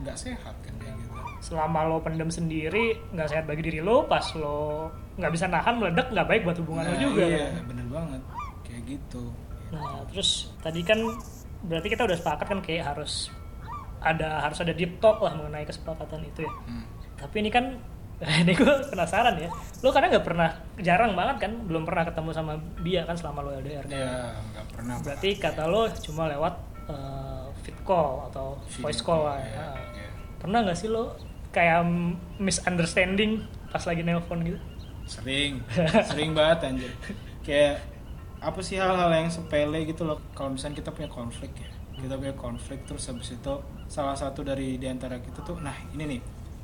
[0.00, 1.08] nggak sehat kan kayak gitu
[1.40, 6.08] Selama lo pendem sendiri nggak sehat bagi diri lo, pas lo nggak bisa nahan meledak
[6.08, 7.24] nggak baik buat hubungan lo Nah, juga.
[7.24, 7.64] iya kan?
[7.66, 8.22] bener banget
[8.62, 9.24] kayak gitu
[9.70, 10.98] Nah, terus tadi kan
[11.62, 13.30] berarti kita udah sepakat kan kayak harus
[14.00, 16.52] ada harus ada deep talk lah mengenai kesepakatan itu ya.
[16.66, 16.84] Hmm.
[17.20, 17.76] Tapi ini kan
[18.44, 19.48] ini gue penasaran ya.
[19.80, 20.48] Lo karena nggak pernah
[20.80, 22.52] jarang banget kan belum pernah ketemu sama
[22.84, 23.84] dia kan selama lo LDR.
[23.86, 23.92] kan?
[23.92, 24.12] ya
[24.56, 26.54] nggak pernah Berarti kata lo cuma lewat
[26.88, 29.40] eh, fit call atau Video voice call lah.
[29.40, 29.72] ya.
[29.96, 30.08] iya.
[30.40, 31.16] Pernah nggak sih lo
[31.50, 31.82] kayak
[32.38, 33.42] misunderstanding
[33.72, 34.60] pas lagi nelpon gitu?
[35.10, 35.58] sering
[36.08, 36.92] sering banget anjir
[37.42, 37.82] kayak
[38.38, 41.68] apa sih hal-hal yang sepele gitu loh kalau misalnya kita punya konflik ya
[42.00, 43.54] kita punya konflik terus habis itu
[43.86, 46.20] salah satu dari di antara kita tuh nah ini nih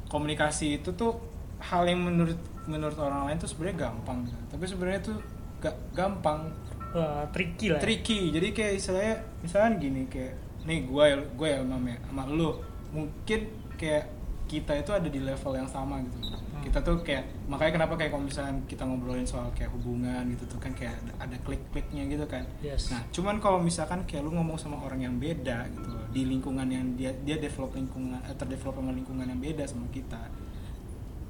[0.08, 1.16] komunikasi itu tuh
[1.60, 4.42] hal yang menurut menurut orang lain tuh sebenarnya gampang gitu.
[4.50, 5.18] tapi sebenarnya tuh
[5.62, 6.52] gak gampang
[6.92, 7.80] Wah, tricky lah.
[7.80, 7.82] ya.
[7.82, 10.34] tricky jadi kayak istilahnya misalnya gini kayak
[10.66, 11.04] nih gue
[11.38, 12.50] gue ya sama sama lu
[12.90, 13.40] mungkin
[13.78, 14.04] kayak
[14.46, 16.18] kita itu ada di level yang sama gitu.
[16.66, 20.58] Kita tuh kayak makanya kenapa kayak kalau misalnya kita ngobrolin soal kayak hubungan gitu tuh
[20.58, 22.90] kan kayak ada, ada klik-kliknya gitu kan Yes.
[22.90, 26.98] nah cuman kalau misalkan kayak lu ngomong sama orang yang beda gitu di lingkungan yang
[26.98, 30.18] dia dia develop lingkungan eh, terdevelop sama lingkungan yang beda sama kita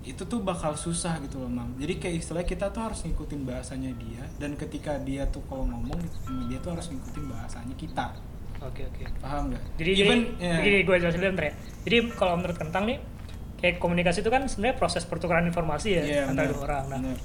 [0.06, 3.90] itu tuh bakal susah gitu loh mam jadi kayak istilahnya kita tuh harus ngikutin bahasanya
[3.98, 5.98] dia dan ketika dia tuh kalau ngomong
[6.46, 8.08] dia tuh harus ngikutin bahasanya kita
[8.56, 9.04] Oke oke.
[9.20, 11.54] paham nggak Jadi even jadi, ya, begini gue jelasin dulu bentar ya.
[11.84, 12.98] Jadi kalau menurut Kentang nih,
[13.66, 16.84] kayak komunikasi itu kan sebenarnya proses pertukaran informasi ya iya, antara dua orang.
[16.86, 17.18] Nah, bener.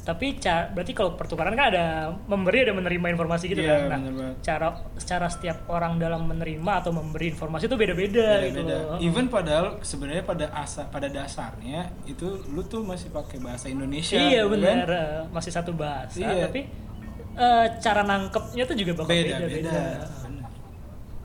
[0.00, 1.84] tapi ca- berarti kalau pertukaran kan ada
[2.26, 3.88] memberi ada menerima informasi gitu Iya, kan.
[3.90, 8.96] Nah, bener cara secara setiap orang dalam menerima atau memberi informasi itu beda-beda gitu loh.
[8.98, 14.16] Even padahal sebenarnya pada asa pada dasarnya itu lu tuh masih pakai bahasa Indonesia.
[14.16, 14.98] Iya gitu benar, kan?
[14.98, 16.44] eh, masih satu bahasa Iya.
[16.44, 16.60] tapi
[17.30, 19.70] eh, cara nangkepnya tuh juga bakal Beda, beda-beda.
[19.70, 19.80] beda.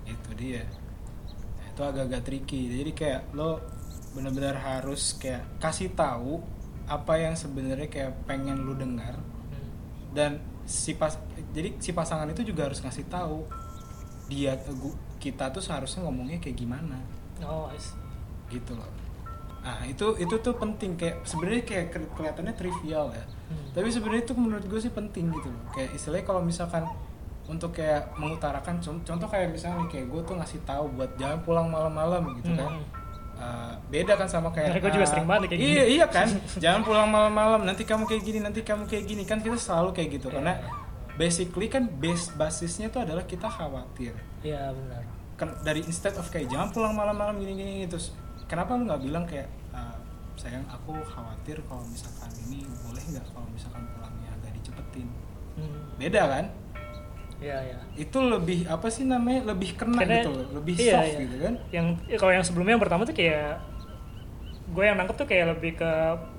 [0.05, 0.61] Itu dia.
[0.61, 2.61] Nah, Itu agak-agak tricky.
[2.71, 3.59] Jadi kayak lo
[4.15, 6.39] benar-benar harus kayak kasih tahu
[6.85, 9.19] apa yang sebenarnya kayak pengen lu dengar
[10.11, 11.19] dan si pas
[11.51, 13.43] jadi si pasangan itu juga harus ngasih tahu
[14.25, 14.55] dia
[15.17, 16.97] kita tuh seharusnya ngomongnya kayak gimana
[17.41, 17.93] Oh, I see.
[18.49, 18.87] gitu loh
[19.59, 23.61] nah itu itu tuh penting kayak sebenarnya kayak ke- kelihatannya trivial ya Hmm.
[23.71, 26.81] tapi sebenarnya itu menurut gue sih penting gitu loh kayak istilahnya kalau misalkan
[27.45, 31.67] untuk kayak mengutarakan con- contoh kayak misalnya kayak gue tuh ngasih tahu buat jangan pulang
[31.67, 32.85] malam-malam gitu kan Hmm.
[33.35, 35.93] Uh, beda kan sama kayak gue juga uh, sering banget kayak iya gini.
[35.93, 36.27] iya kan
[36.63, 40.09] jangan pulang malam-malam nanti kamu kayak gini nanti kamu kayak gini kan kita selalu kayak
[40.13, 40.35] gitu Iya.
[40.35, 40.53] karena
[41.13, 45.03] basically kan base basisnya tuh adalah kita khawatir Iya benar.
[45.35, 48.15] kan dari instead of kayak jangan pulang malam-malam gini-gini terus
[48.45, 49.99] kenapa lu nggak bilang kayak "Uh,
[50.35, 55.07] sayang aku khawatir kalau misalkan ini boleh nggak kalau misalkan pulangnya agak dicepetin
[55.55, 55.87] Hmm.
[55.95, 56.45] beda kan
[57.37, 57.77] Iya iya.
[57.95, 61.19] itu lebih apa sih namanya lebih kena Karena- gitu loh lebih iya, soft iya.
[61.21, 63.49] gitu kan Yang ya, kalau yang sebelumnya yang pertama tuh kayak
[64.67, 65.91] gue yang nangkep tuh kayak lebih ke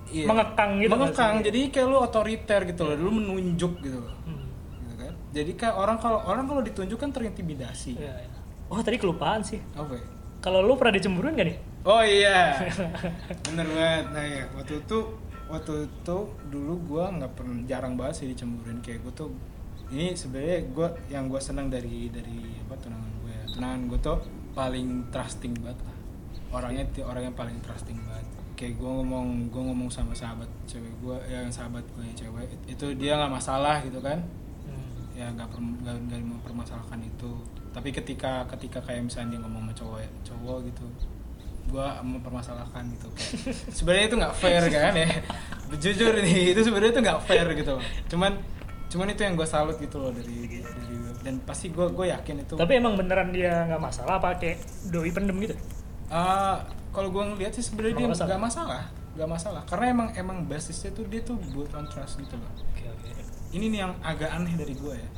[0.07, 0.25] Iya.
[0.25, 0.91] mengekang gitu.
[0.93, 4.47] mengekang jadi kayak lu otoriter gitu loh lu menunjuk gitu loh Hmm.
[4.81, 8.31] gitu kan jadi kayak orang kalau orang kalau ditunjuk kan terintimidasi Iya, iya.
[8.67, 9.63] Oh tadi kelupaan sih.
[9.73, 10.03] apa ya?
[10.39, 11.59] Kalau lu pernah dicemburuin gak nih?
[11.83, 12.55] Oh iya,
[13.47, 14.05] bener banget.
[14.11, 14.99] Nah ya, waktu itu
[15.47, 16.17] waktu itu
[16.49, 19.31] dulu gua nggak pernah jarang banget sih dicemburuin kayak gue tuh.
[19.87, 23.45] Ini sebenarnya gue yang gue senang dari dari apa tunangan gue ya.
[23.51, 24.19] Tunangan gue tuh
[24.53, 25.97] paling trusting banget lah.
[26.53, 28.27] Orangnya orang yang paling trusting banget.
[28.57, 32.49] Kayak gue ngomong gue ngomong sama sahabat cewek gue, ya yang sahabat gue yang cewek
[32.65, 34.19] itu dia nggak masalah gitu kan
[34.67, 35.15] Hmm.
[35.15, 37.31] ya nggak nggak mempermasalahkan itu
[37.71, 40.87] tapi ketika ketika kayak misalnya dia ngomong sama cowok cowok gitu
[41.71, 45.07] gua mempermasalahkan gitu Kayak, sebenarnya itu nggak fair kan ya
[45.79, 47.75] jujur nih itu sebenarnya itu nggak fair gitu
[48.11, 48.33] cuman
[48.87, 52.55] cuman itu yang gue salut gitu loh dari dari dan pasti gue gue yakin itu
[52.55, 55.59] Tapi emang beneran dia nggak masalah apa kayak doi pendem gitu?
[56.07, 58.83] Ah, kalau gue ngeliat sih sebenarnya dia Nggak masalah.
[59.17, 62.85] nggak masalah karena emang emang basisnya tuh dia tuh built on trust gitu loh Oke
[62.85, 63.11] oke.
[63.51, 65.09] ini nih yang agak aneh dari gue ya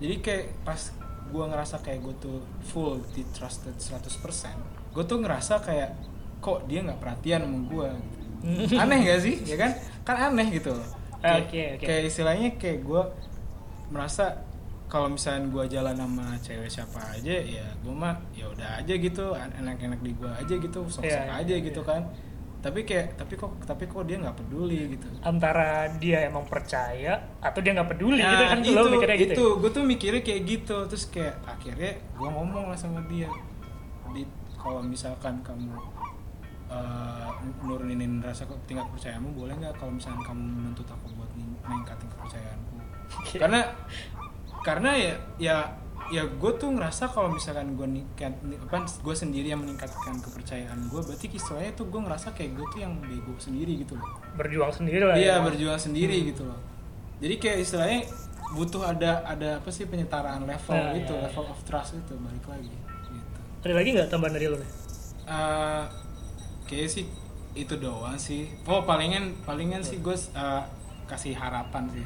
[0.00, 0.80] jadi kayak pas
[1.24, 4.10] gue ngerasa kayak gue tuh full di trusted 100%
[4.90, 5.92] gue tuh ngerasa kayak
[6.40, 7.88] kok dia nggak perhatian sama gue
[8.64, 8.74] gitu.
[8.82, 9.70] aneh gak sih ya kan
[10.02, 10.88] kan aneh gitu loh
[11.24, 11.84] Kayak- Oke, oke.
[11.84, 13.02] kayak istilahnya kayak gue
[13.88, 14.44] merasa
[14.86, 19.32] kalau misalnya gue jalan sama cewek siapa aja ya gue mah ya udah aja gitu
[19.32, 21.88] enak-enak di gue aja gitu sok-sok Iya, iya, aja gitu iya.
[21.88, 22.02] kan
[22.60, 27.60] tapi kayak tapi kok tapi kok dia nggak peduli gitu Antara dia emang percaya atau
[27.60, 29.32] dia nggak peduli gitu Nah, kan itu, lo mikirnya gitu.
[29.32, 33.28] itu gue tuh mikirnya kayak gitu terus kayak akhirnya gue ngomong lah sama dia
[34.10, 35.72] Dit, kalau misalkan kamu
[36.74, 37.30] uh,
[37.62, 42.76] nurunin rasa tingkat percayamu boleh nggak kalau misalkan kamu menuntut aku buat ning- meningkatin kepercayaanku
[43.36, 43.60] karena
[44.60, 45.56] karena ya ya
[46.10, 51.00] ya gue tuh ngerasa kalau misalkan gue nikat apa gue sendiri yang meningkatkan kepercayaan gue
[51.00, 55.00] berarti istilahnya tuh gue ngerasa kayak gue tuh yang bego sendiri gitu loh Berjuang sendiri
[55.00, 55.44] lah Iya ya.
[55.46, 56.58] berjuang sendiri gitu loh.
[57.22, 58.00] Jadi kayak istilahnya
[58.52, 62.44] butuh ada ada apa sih penyetaraan level Nah, itu iya, level of trust itu balik
[62.44, 63.40] lagi gitu.
[63.62, 64.70] Ada lagi nggak tambahan dari lo nih?
[65.24, 65.84] Eh
[66.64, 67.04] kayak sih
[67.54, 68.50] itu doang sih.
[68.66, 70.62] Oh palingan palingan sih gue uh,
[71.06, 72.04] kasih harapan sih.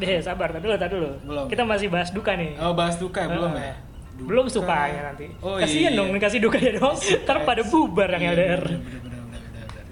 [0.00, 1.10] Deh sabar, tadi dulu, tadi dulu.
[1.28, 1.44] Belum.
[1.52, 2.56] Kita masih bahas duka nih.
[2.56, 3.28] Oh bahas duka ya?
[3.28, 3.74] belum Ah, ya?
[4.16, 4.28] Duka.
[4.32, 5.26] Belum sukanya nanti.
[5.44, 5.98] Oh Kasian iya.
[6.00, 6.96] dong kasih dukanya doang.
[7.28, 8.62] Ntar pada bubar yang Iya, LDR.
[8.64, 9.10] bener.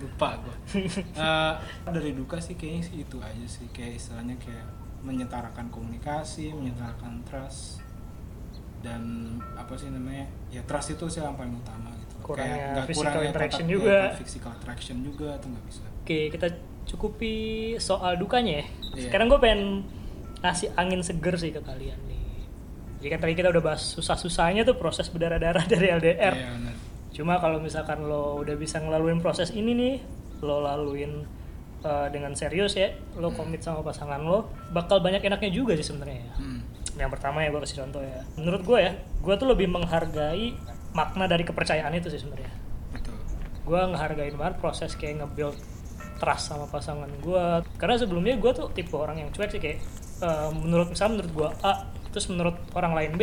[0.01, 0.55] Lupa gue.
[1.95, 4.67] dari duka sih kayaknya sih itu aja sih kayak istilahnya kayak
[5.05, 7.85] menyetarakan komunikasi, menyetarakan trust
[8.83, 9.03] dan
[9.57, 11.93] apa sih namanya ya trust itu sih yang paling utama.
[12.27, 13.99] Kurangnya nggak physical kurangnya interaction juga.
[14.11, 15.85] ya, physical attraction juga tuh nggak bisa.
[16.03, 16.47] Oke, kita
[16.91, 17.35] cukupi
[17.79, 18.67] soal dukanya ya.
[18.99, 19.03] Iya.
[19.07, 19.63] Sekarang gue pengen
[20.43, 22.23] ngasih angin seger sih ke kalian nih.
[23.03, 26.35] Jadi kan tadi kita udah bahas susah-susahnya tuh proses berdarah-darah dari LDR.
[26.35, 26.75] Iya benar.
[27.17, 29.95] Cuma kalau misalkan lo udah bisa ngelaluin proses ini nih,
[30.45, 31.25] lo laluin
[31.81, 36.29] uh, dengan serius ya, lo komit sama pasangan lo, bakal banyak enaknya juga sih sebenarnya
[36.29, 36.33] ya.
[36.37, 36.61] Hmm.
[36.97, 38.21] Yang pertama ya gue kasih contoh ya.
[38.37, 40.53] Menurut gue ya, gue tuh lebih menghargai
[40.97, 42.49] makna dari kepercayaan itu sih sebenarnya.
[42.91, 43.13] Betul.
[43.63, 45.57] Gue ngehargain banget proses kayak nge-build
[46.17, 47.45] trust sama pasangan gue.
[47.77, 49.79] Karena sebelumnya gue tuh tipe orang yang cuek sih kayak
[50.19, 51.73] uh, menurut misalnya menurut gue A,
[52.09, 53.23] terus menurut orang lain B,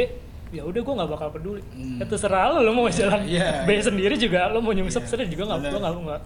[0.53, 1.65] ya udah gue nggak bakal peduli.
[1.74, 1.97] Hmm.
[1.97, 3.82] Ya terserah lo, lo mau jalan Iya, B iya.
[3.82, 5.09] sendiri juga lo mau nyungsep Iya.
[5.09, 6.21] sendiri juga nggak gue nggak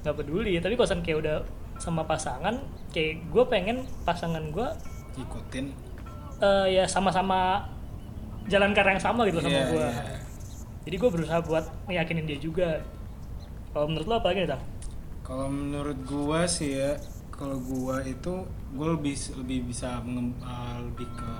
[0.00, 0.56] nggak peduli.
[0.56, 1.36] Tapi kosan kayak udah
[1.76, 4.68] sama pasangan, kayak gue pengen pasangan gue
[5.14, 5.68] Ikutin.
[6.40, 7.68] eh, ya sama-sama
[8.46, 9.80] jalan ke arah yang sama gitu sama Iya, gue.
[9.84, 9.92] iya.
[10.84, 12.84] Jadi gue berusaha buat meyakinin dia juga.
[13.72, 14.62] Kalau menurut lo apa lagi nih?
[15.24, 17.00] Kalau menurut gua sih ya,
[17.32, 18.44] kalau gua itu
[18.76, 21.32] gua lebih lebih bisa uh, lebih ke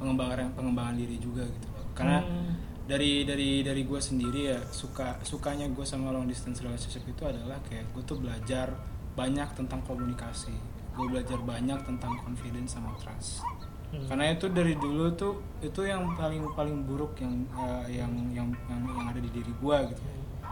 [0.00, 1.68] pengembangan pengembangan diri juga gitu.
[1.92, 2.56] Karena Hmm.
[2.88, 7.60] dari dari dari gua sendiri ya suka sukanya gua sama long distance relationship itu adalah
[7.68, 8.72] kayak gua tuh belajar
[9.12, 10.56] banyak tentang komunikasi.
[10.96, 13.44] Gua belajar banyak tentang confidence sama trust.
[13.88, 14.04] Hmm.
[14.04, 18.80] Karena itu dari dulu tuh itu yang paling paling buruk yang uh, yang, yang yang
[18.84, 20.02] yang ada di diri gua gitu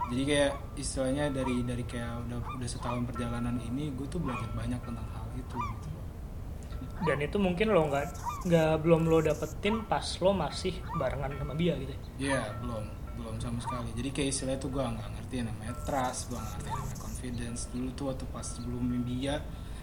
[0.07, 4.79] jadi kayak istilahnya dari dari kayak udah udah setahun perjalanan ini gue tuh belajar banyak
[4.79, 5.87] tentang hal itu gitu
[7.05, 8.05] dan itu mungkin lo nggak
[8.49, 12.01] nggak belum lo dapetin pas lo masih barengan sama dia gitu ya?
[12.17, 12.83] Iya belum
[13.21, 16.69] belum sama sekali jadi kayak istilahnya tuh gue nggak ngerti namanya trust gue nggak ngerti
[16.73, 19.35] namanya confidence dulu tuh waktu pas sebelum dia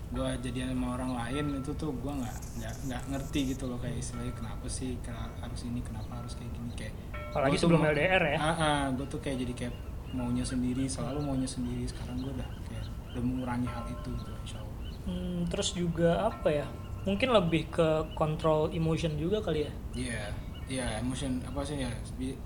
[0.06, 2.36] gue jadian sama orang lain itu tuh gue nggak
[2.84, 6.72] nggak ngerti gitu loh kayak istilahnya kenapa sih kenapa harus ini kenapa harus kayak gini
[6.74, 6.94] kayak
[7.30, 9.74] apalagi tuh sebelum mau- LDR ya ah, ah, gue tuh kayak jadi kayak
[10.10, 14.58] maunya sendiri selalu maunya sendiri sekarang gue udah kayak udah mengurangi hal itu gitu insya
[14.58, 14.72] Allah
[15.04, 16.64] Hmm, terus juga apa ya
[17.04, 20.22] mungkin lebih ke kontrol emotion juga kali ya Iya,
[20.66, 21.92] iya emotion apa sih ya?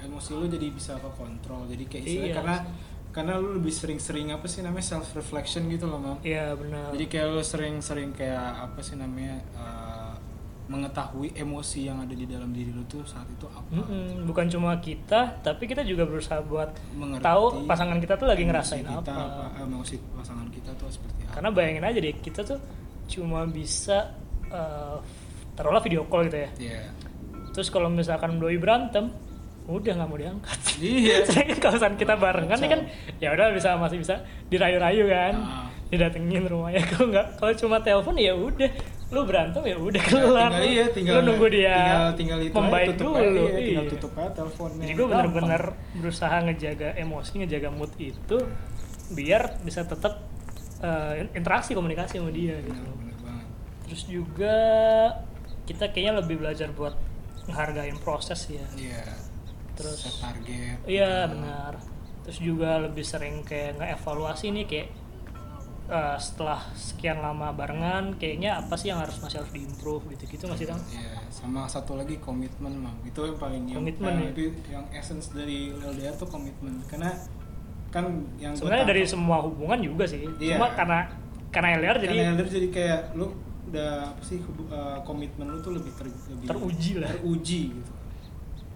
[0.01, 1.65] Emosi lu jadi bisa ke kontrol.
[1.65, 2.37] Jadi kayak istilahnya Iya.
[2.37, 2.57] karena
[3.19, 6.17] karena lu lebih sering-sering apa sih namanya self reflection gitu loh, Mam.
[6.23, 10.13] iya benar Jadi kayak lu sering-sering kayak apa sih namanya eh,
[10.67, 13.65] mengetahui emosi yang ada di dalam diri lu tuh saat itu apa.
[13.73, 18.45] Mm-mm, bukan cuma kita tapi kita juga berusaha buat Mengerti tahu pasangan kita tuh lagi
[18.45, 19.49] ngerasain kita, apa.
[19.51, 21.33] eh, Emosi pasangan kita tuh seperti apa.
[21.35, 22.61] karena bayangin aja deh kita tuh
[23.09, 24.13] cuma bisa
[24.47, 24.97] eh,
[25.53, 26.81] taruhlah video call gitu ya Iya.
[27.51, 29.09] terus kalau misalkan doi berantem
[29.69, 30.59] udah nggak mau diangkat.
[30.81, 31.17] Iya.
[31.29, 32.81] Sedangkan kalau misalkan kita barengan nih kan?
[33.21, 35.35] Ya udah bisa masih bisa dirayu-rayu kan.
[35.37, 35.67] Ah.
[35.89, 36.85] didatengin rumahnya.
[36.93, 38.69] Kalau nggak kalau cuma telepon ya udah.
[39.09, 40.53] Lu berantem ya udah Ya, kelar.
[40.53, 41.73] tinggal iya tinggal lu nunggu dia.
[41.73, 43.17] tinggal, tinggal itu membaik tutup dulu.
[43.17, 43.93] Aja, iya, tinggal iya.
[43.97, 44.85] tutup aja teleponnya.
[44.85, 45.63] Jadi gue bener-bener
[45.97, 48.37] berusaha ngejaga emosi ngejaga mood itu
[49.17, 50.29] biar bisa tetap
[50.85, 52.77] eh, interaksi komunikasi sama dia gitu.
[52.93, 53.47] bener, banget.
[53.89, 54.57] Terus juga
[55.65, 56.93] kita kayaknya lebih belajar buat
[57.49, 58.61] menghargain proses ya.
[58.77, 59.09] Iya.
[59.79, 60.77] Terus- set target.
[60.85, 61.33] iya gitu.
[61.33, 61.73] benar
[62.21, 64.89] terus juga lebih sering kayak ngeevaluasi nih kayak
[65.89, 70.45] eh, setelah sekian lama barengan kayaknya apa sih yang harus masih harus diimprove gitu gitu
[70.45, 72.93] masih tang Iya, sama satu lagi komitmen, Mam.
[73.03, 74.53] Itu yang paling Komitmen, yang, ya?
[74.71, 76.85] yang essence dari LDR tuh komitmen.
[76.85, 77.09] Karena
[77.89, 78.05] kan
[78.37, 80.61] yang sebenarnya dari semua hubungan juga sih Iya.
[80.61, 81.09] cuma karena
[81.49, 83.33] karena LDR jadi karena LDR jadi kayak lu
[83.65, 87.09] udah apa sih eh, komitmen lu tuh lebih, ter, lebih Teruji lah.
[87.11, 87.91] teruji gitu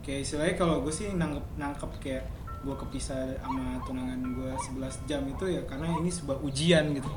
[0.03, 2.25] kayak istilahnya kalau gue sih nangkep nangkep kayak
[2.63, 7.11] gue kepisah sama tunangan gue 11 jam itu ya karena ini sebuah ujian gitu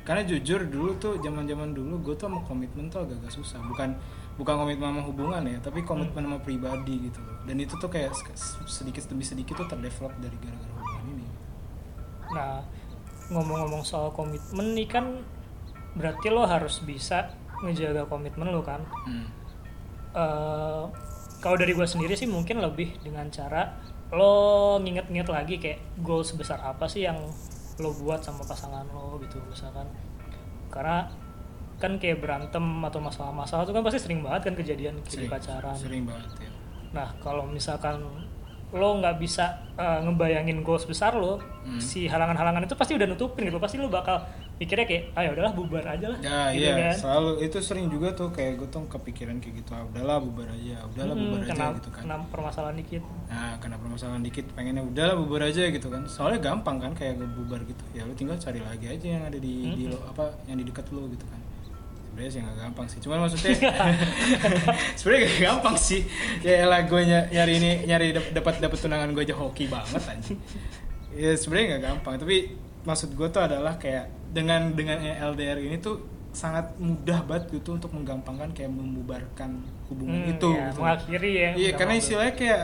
[0.00, 3.92] karena jujur dulu tuh zaman zaman dulu gue tuh sama komitmen tuh agak-agak susah bukan
[4.36, 8.16] bukan komitmen sama hubungan ya tapi komitmen sama pribadi gitu loh dan itu tuh kayak
[8.16, 11.26] se- sedikit demi sedikit tuh terdevelop dari gara-gara hubungan ini
[12.28, 12.60] Nah,
[13.28, 15.20] ngomong-ngomong soal komitmen nih kan
[15.92, 18.84] berarti lo harus bisa ngejaga komitmen lo kan.
[19.04, 19.26] hmm.
[20.08, 20.84] Eh,
[21.38, 23.78] kalau dari gue sendiri sih mungkin lebih dengan cara
[24.08, 24.32] lo
[24.80, 27.20] nginget-nginget lagi kayak goal sebesar apa sih yang
[27.78, 29.86] lo buat sama pasangan lo gitu misalkan.
[30.68, 31.06] Karena
[31.78, 35.76] kan kayak berantem atau masalah-masalah itu kan pasti sering banget kan kejadian sering, pacaran.
[35.78, 36.50] sering banget ya
[36.90, 38.02] Nah, kalau misalkan
[38.68, 41.76] lo nggak bisa uh, ngebayangin goals besar lo, Hmm.
[41.78, 43.60] si halangan-halangan itu pasti udah nutupin gitu.
[43.60, 44.24] Pasti lo bakal
[44.58, 46.18] mikirnya kayak, ah ya udahlah bubar aja lah.
[46.18, 46.74] Ya gitu iya.
[46.84, 46.94] kan.
[46.96, 50.82] selalu itu sering juga tuh kayak gue tuh kepikiran kayak gitu ah, udahlah bubar aja
[50.84, 52.02] udahlah Hmm, bubar kena, aja gitu kan.
[52.02, 53.02] kena permasalahan dikit.
[53.24, 56.02] nah kena permasalahan dikit pengennya udahlah bubar aja gitu kan.
[56.04, 57.82] Soalnya gampang kan kayak gue bubar gitu.
[57.92, 59.94] Ya lu tinggal cari lagi aja yang ada di, di Hmm.
[59.94, 61.38] lo apa yang di dekat lo gitu kan.
[62.08, 62.98] Sebenarnya sih nggak gampang sih.
[62.98, 63.50] Cuman maksudnya
[64.98, 66.00] sebenarnya gak gampang sih.
[66.40, 70.34] Ya lah gue nyari ini nyari dap- dapat dapat tunangan gue aja hoki banget aja
[71.14, 72.14] ya sebenarnya nggak gampang.
[72.16, 72.36] Tapi
[72.82, 76.00] maksud gue tuh adalah kayak dengan dengan LDR ini tuh
[76.30, 79.58] sangat mudah banget gitu untuk menggampangkan kayak membubarkan
[79.88, 80.78] hubungan Hmm, itu ya, gitu.
[80.78, 81.50] mengakhiri ya.
[81.56, 82.04] Iya, karena ngobrol.
[82.04, 82.62] istilahnya kayak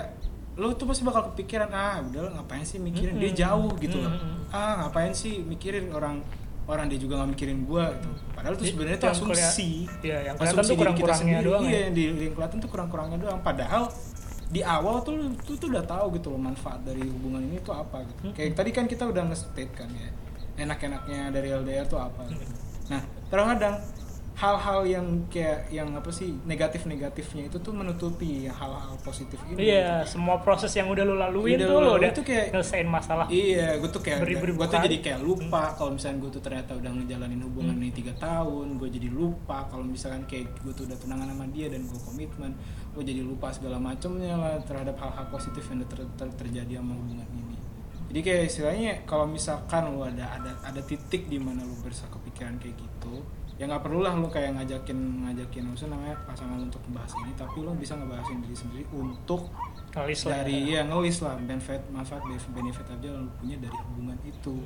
[0.55, 3.41] lo tuh pasti bakal kepikiran ah udah ngapain sih mikirin dia Mm-mm.
[3.41, 4.13] jauh gitu loh.
[4.13, 4.55] Mm-mm.
[4.55, 6.23] Ah ngapain sih mikirin orang
[6.65, 8.09] orang dia juga nggak mikirin gua gitu.
[8.31, 9.71] Padahal tuh sebenarnya tuh asumsi.
[10.01, 11.43] Iya, yang Asumsi tuh diri kita sendiri.
[11.43, 11.81] doang Iya, ya.
[11.83, 13.41] yang, di, yang kelihatan tuh kurang-kurangnya doang.
[13.43, 13.91] Padahal
[14.47, 18.05] di awal tuh tuh, tuh udah tahu gitu loh manfaat dari hubungan ini tuh apa
[18.05, 18.21] gitu.
[18.23, 18.35] Mm-mm.
[18.35, 20.09] Kayak tadi kan kita udah nge-state kan ya.
[20.55, 22.45] Enak-enaknya dari LDR tuh apa gitu.
[22.87, 23.77] Nah, terkadang
[24.35, 29.71] hal-hal yang kayak yang apa sih negatif-negatifnya itu tuh menutupi hal-hal positif ini.
[29.71, 30.19] Iya, gitu.
[30.19, 33.27] semua proses yang udah lo laluin Udah tuh lalui udah tuh kayak- ngelesain masalah.
[33.31, 36.75] Iya, gue tuh kayak Beribu-ribu gue tuh jadi kayak lupa kalau misalnya gue tuh ternyata
[36.75, 40.99] udah ngejalanin hubungan ini tiga tahun, gue jadi lupa kalau misalkan kayak gue tuh udah
[40.99, 42.51] tunangan sama dia dan gue komitmen,
[42.91, 47.29] gue jadi lupa segala macamnya lah terhadap hal-hal positif yang ter- ter- terjadi sama hubungan
[47.33, 47.55] ini.
[48.15, 52.63] Jadi kayak istilahnya kalau misalkan lo ada ada ada titik di mana lo berasa kepikiran
[52.63, 53.27] kayak gitu,
[53.59, 57.59] ya nggak perlu lah lo kayak ngajakin ngajakin maksudnya namanya pasangan untuk membahas ini, tapi
[57.67, 59.51] lo bisa ngebahasin diri sendiri untuk
[59.91, 60.43] Ngelis lah.
[60.47, 64.63] dari ya ngelis lah benefit manfaat benefit aja lu punya dari hubungan itu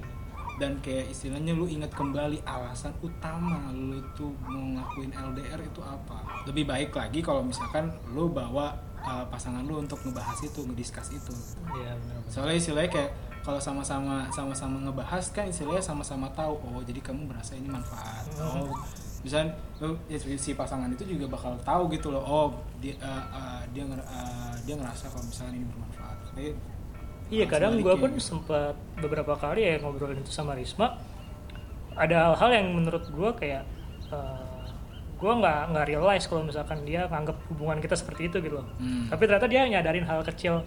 [0.59, 6.44] dan kayak istilahnya lu ingat kembali alasan utama lu tuh mau ngelakuin LDR itu apa
[6.44, 11.32] lebih baik lagi kalau misalkan lu bawa uh, pasangan lu untuk ngebahas itu ngediskus itu
[11.76, 12.18] Iya, benar.
[12.28, 13.11] soalnya istilahnya kayak
[13.43, 18.68] kalau sama-sama sama-sama ngebahas kan istilahnya sama-sama tahu oh jadi kamu merasa ini manfaat Hmm.
[18.68, 18.76] oh
[19.18, 19.51] misalnya
[19.82, 22.47] oh, ya, si pasangan itu juga bakal tahu gitu loh oh
[22.78, 26.51] dia eh, eh, dia eh, dia ngerasa kalau misalnya ini bermanfaat Jadi,
[27.28, 28.24] Iya kadang gue pun balikin.
[28.24, 30.97] sempat beberapa kali ya ngobrolin itu sama Risma
[31.93, 33.66] ada hal-hal yang menurut gue kayak
[35.18, 39.11] gue nggak nggak realize kalau misalkan dia nganggap hubungan kita seperti itu gitu loh Hmm.
[39.11, 40.62] tapi ternyata dia nyadarin hal kecil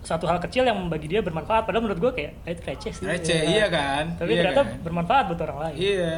[0.00, 3.04] satu hal kecil yang bagi dia bermanfaat padahal menurut gue kayak "Ah, itu receh sih
[3.04, 3.44] receh Ya.
[3.46, 4.80] iya kan tapi Iya ternyata kan?
[4.80, 6.14] bermanfaat buat orang lain Iya.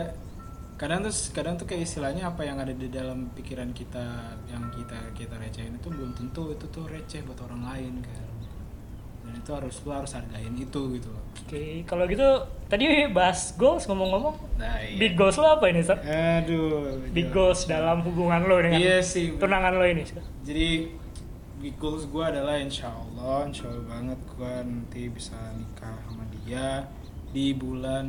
[0.75, 4.05] Kadang tuh kadang tuh kayak istilahnya apa yang ada di dalam pikiran kita
[4.45, 8.27] yang kita kita recehin itu belum tentu itu tuh receh buat orang lain kan.
[9.23, 11.23] Dan itu harus lu harus hargain itu gitu loh.
[11.33, 12.27] oke kalau gitu
[12.67, 14.99] tadi bahas goals ngomong-ngomong Nah, iya.
[14.99, 16.03] big goals lo apa ini Sar?
[16.03, 17.01] Aduh.
[17.09, 17.33] big iya.
[17.33, 19.31] goals dalam hubungan lo dengan Iya sih.
[19.33, 20.03] tunangan lo ini
[20.43, 20.69] Jadi
[21.65, 26.85] big goals gue adalah insya Allah, insya Allah banget gue nanti bisa nikah sama dia
[27.33, 28.05] di bulan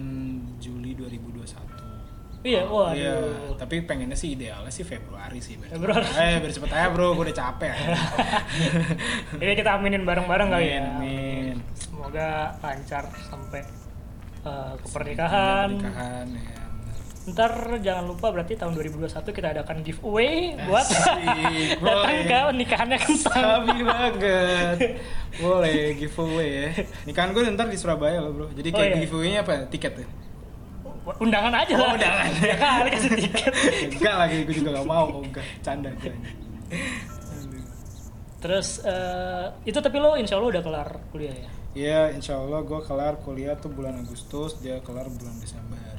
[0.60, 2.44] Juli 2021.
[2.46, 3.16] iya wah Iya,
[3.56, 5.56] tapi pengennya sih idealnya sih Februari sih.
[5.56, 6.04] biar Februari.
[6.04, 7.74] Eh, biar cepet aja bro, gue udah capek.
[9.42, 10.84] Ini kita aminin bareng-bareng kali ya.
[10.84, 11.56] Amin, amin.
[11.74, 13.64] Semoga lancar sampai
[14.44, 15.80] uh, ke pernikahan.
[15.80, 16.65] Pernikahan ya.
[17.26, 20.86] Ntar jangan lupa berarti tahun 2021 kita adakan giveaway buat
[21.82, 23.34] datang ke nikahannya kentang.
[23.34, 24.78] Sabi banget.
[25.42, 26.68] Boleh giveaway ya.
[27.10, 28.48] Nikahan gue ntar di Surabaya loh bro.
[28.54, 29.02] Jadi Oh, kayak iya.
[29.10, 29.66] giveaway-nya apa?
[29.74, 30.08] Tiket ya?
[31.18, 31.86] Undangan aja lah.
[31.86, 32.30] Oh, undangan.
[32.50, 33.54] ya kali kasih tiket.
[33.94, 35.06] enggak lagi, gue juga gak mau.
[35.10, 36.14] Oh, enggak, canda gue.
[38.38, 41.50] Terus uh, itu tapi lo insya Allah udah kelar kuliah ya?
[41.76, 45.95] Iya, insya Allah gue kelar kuliah tuh bulan Agustus, dia kelar bulan Desember.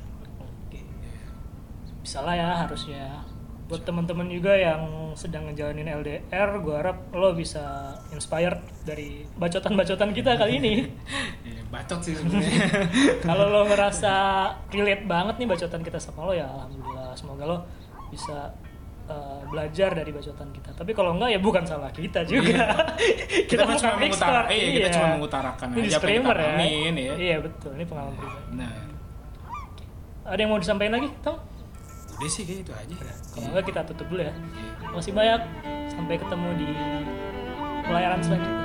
[2.07, 3.27] Bisa lah ya harusnya.
[3.67, 10.39] Buat teman-teman juga yang sedang ngejalanin LDR, gue harap lo bisa inspired dari bacotan-bacotan kita
[10.39, 10.75] kali ini.
[11.47, 12.63] Iya, bacot sih sebenarnya.
[13.27, 14.15] Kalau lo ngerasa
[14.71, 17.11] relate banget nih bacotan kita sama lo ya alhamdulillah.
[17.19, 17.59] Semoga lo
[18.07, 18.55] bisa
[19.11, 20.71] uh, belajar dari bacotan kita.
[20.71, 22.71] Tapi kalau enggak ya bukan salah kita juga.
[23.51, 26.55] Kita bukan cuma mengutara- expert, iya, kita cuma mengutarakan Ini aja apa yang kita ya.
[26.95, 27.15] ya.
[27.15, 28.51] Iya betul, ini pengalaman pribadi.
[28.55, 28.75] nah,
[30.27, 31.39] Ada yang mau disampaikan lagi, Tong?
[32.17, 32.97] Udah sih kayak itu aja.
[33.37, 34.33] Kalau enggak kita tutup dulu ya.
[34.97, 35.41] Kasih banyak.
[35.93, 36.69] Sampai ketemu di
[37.85, 38.65] pelayaran selanjutnya.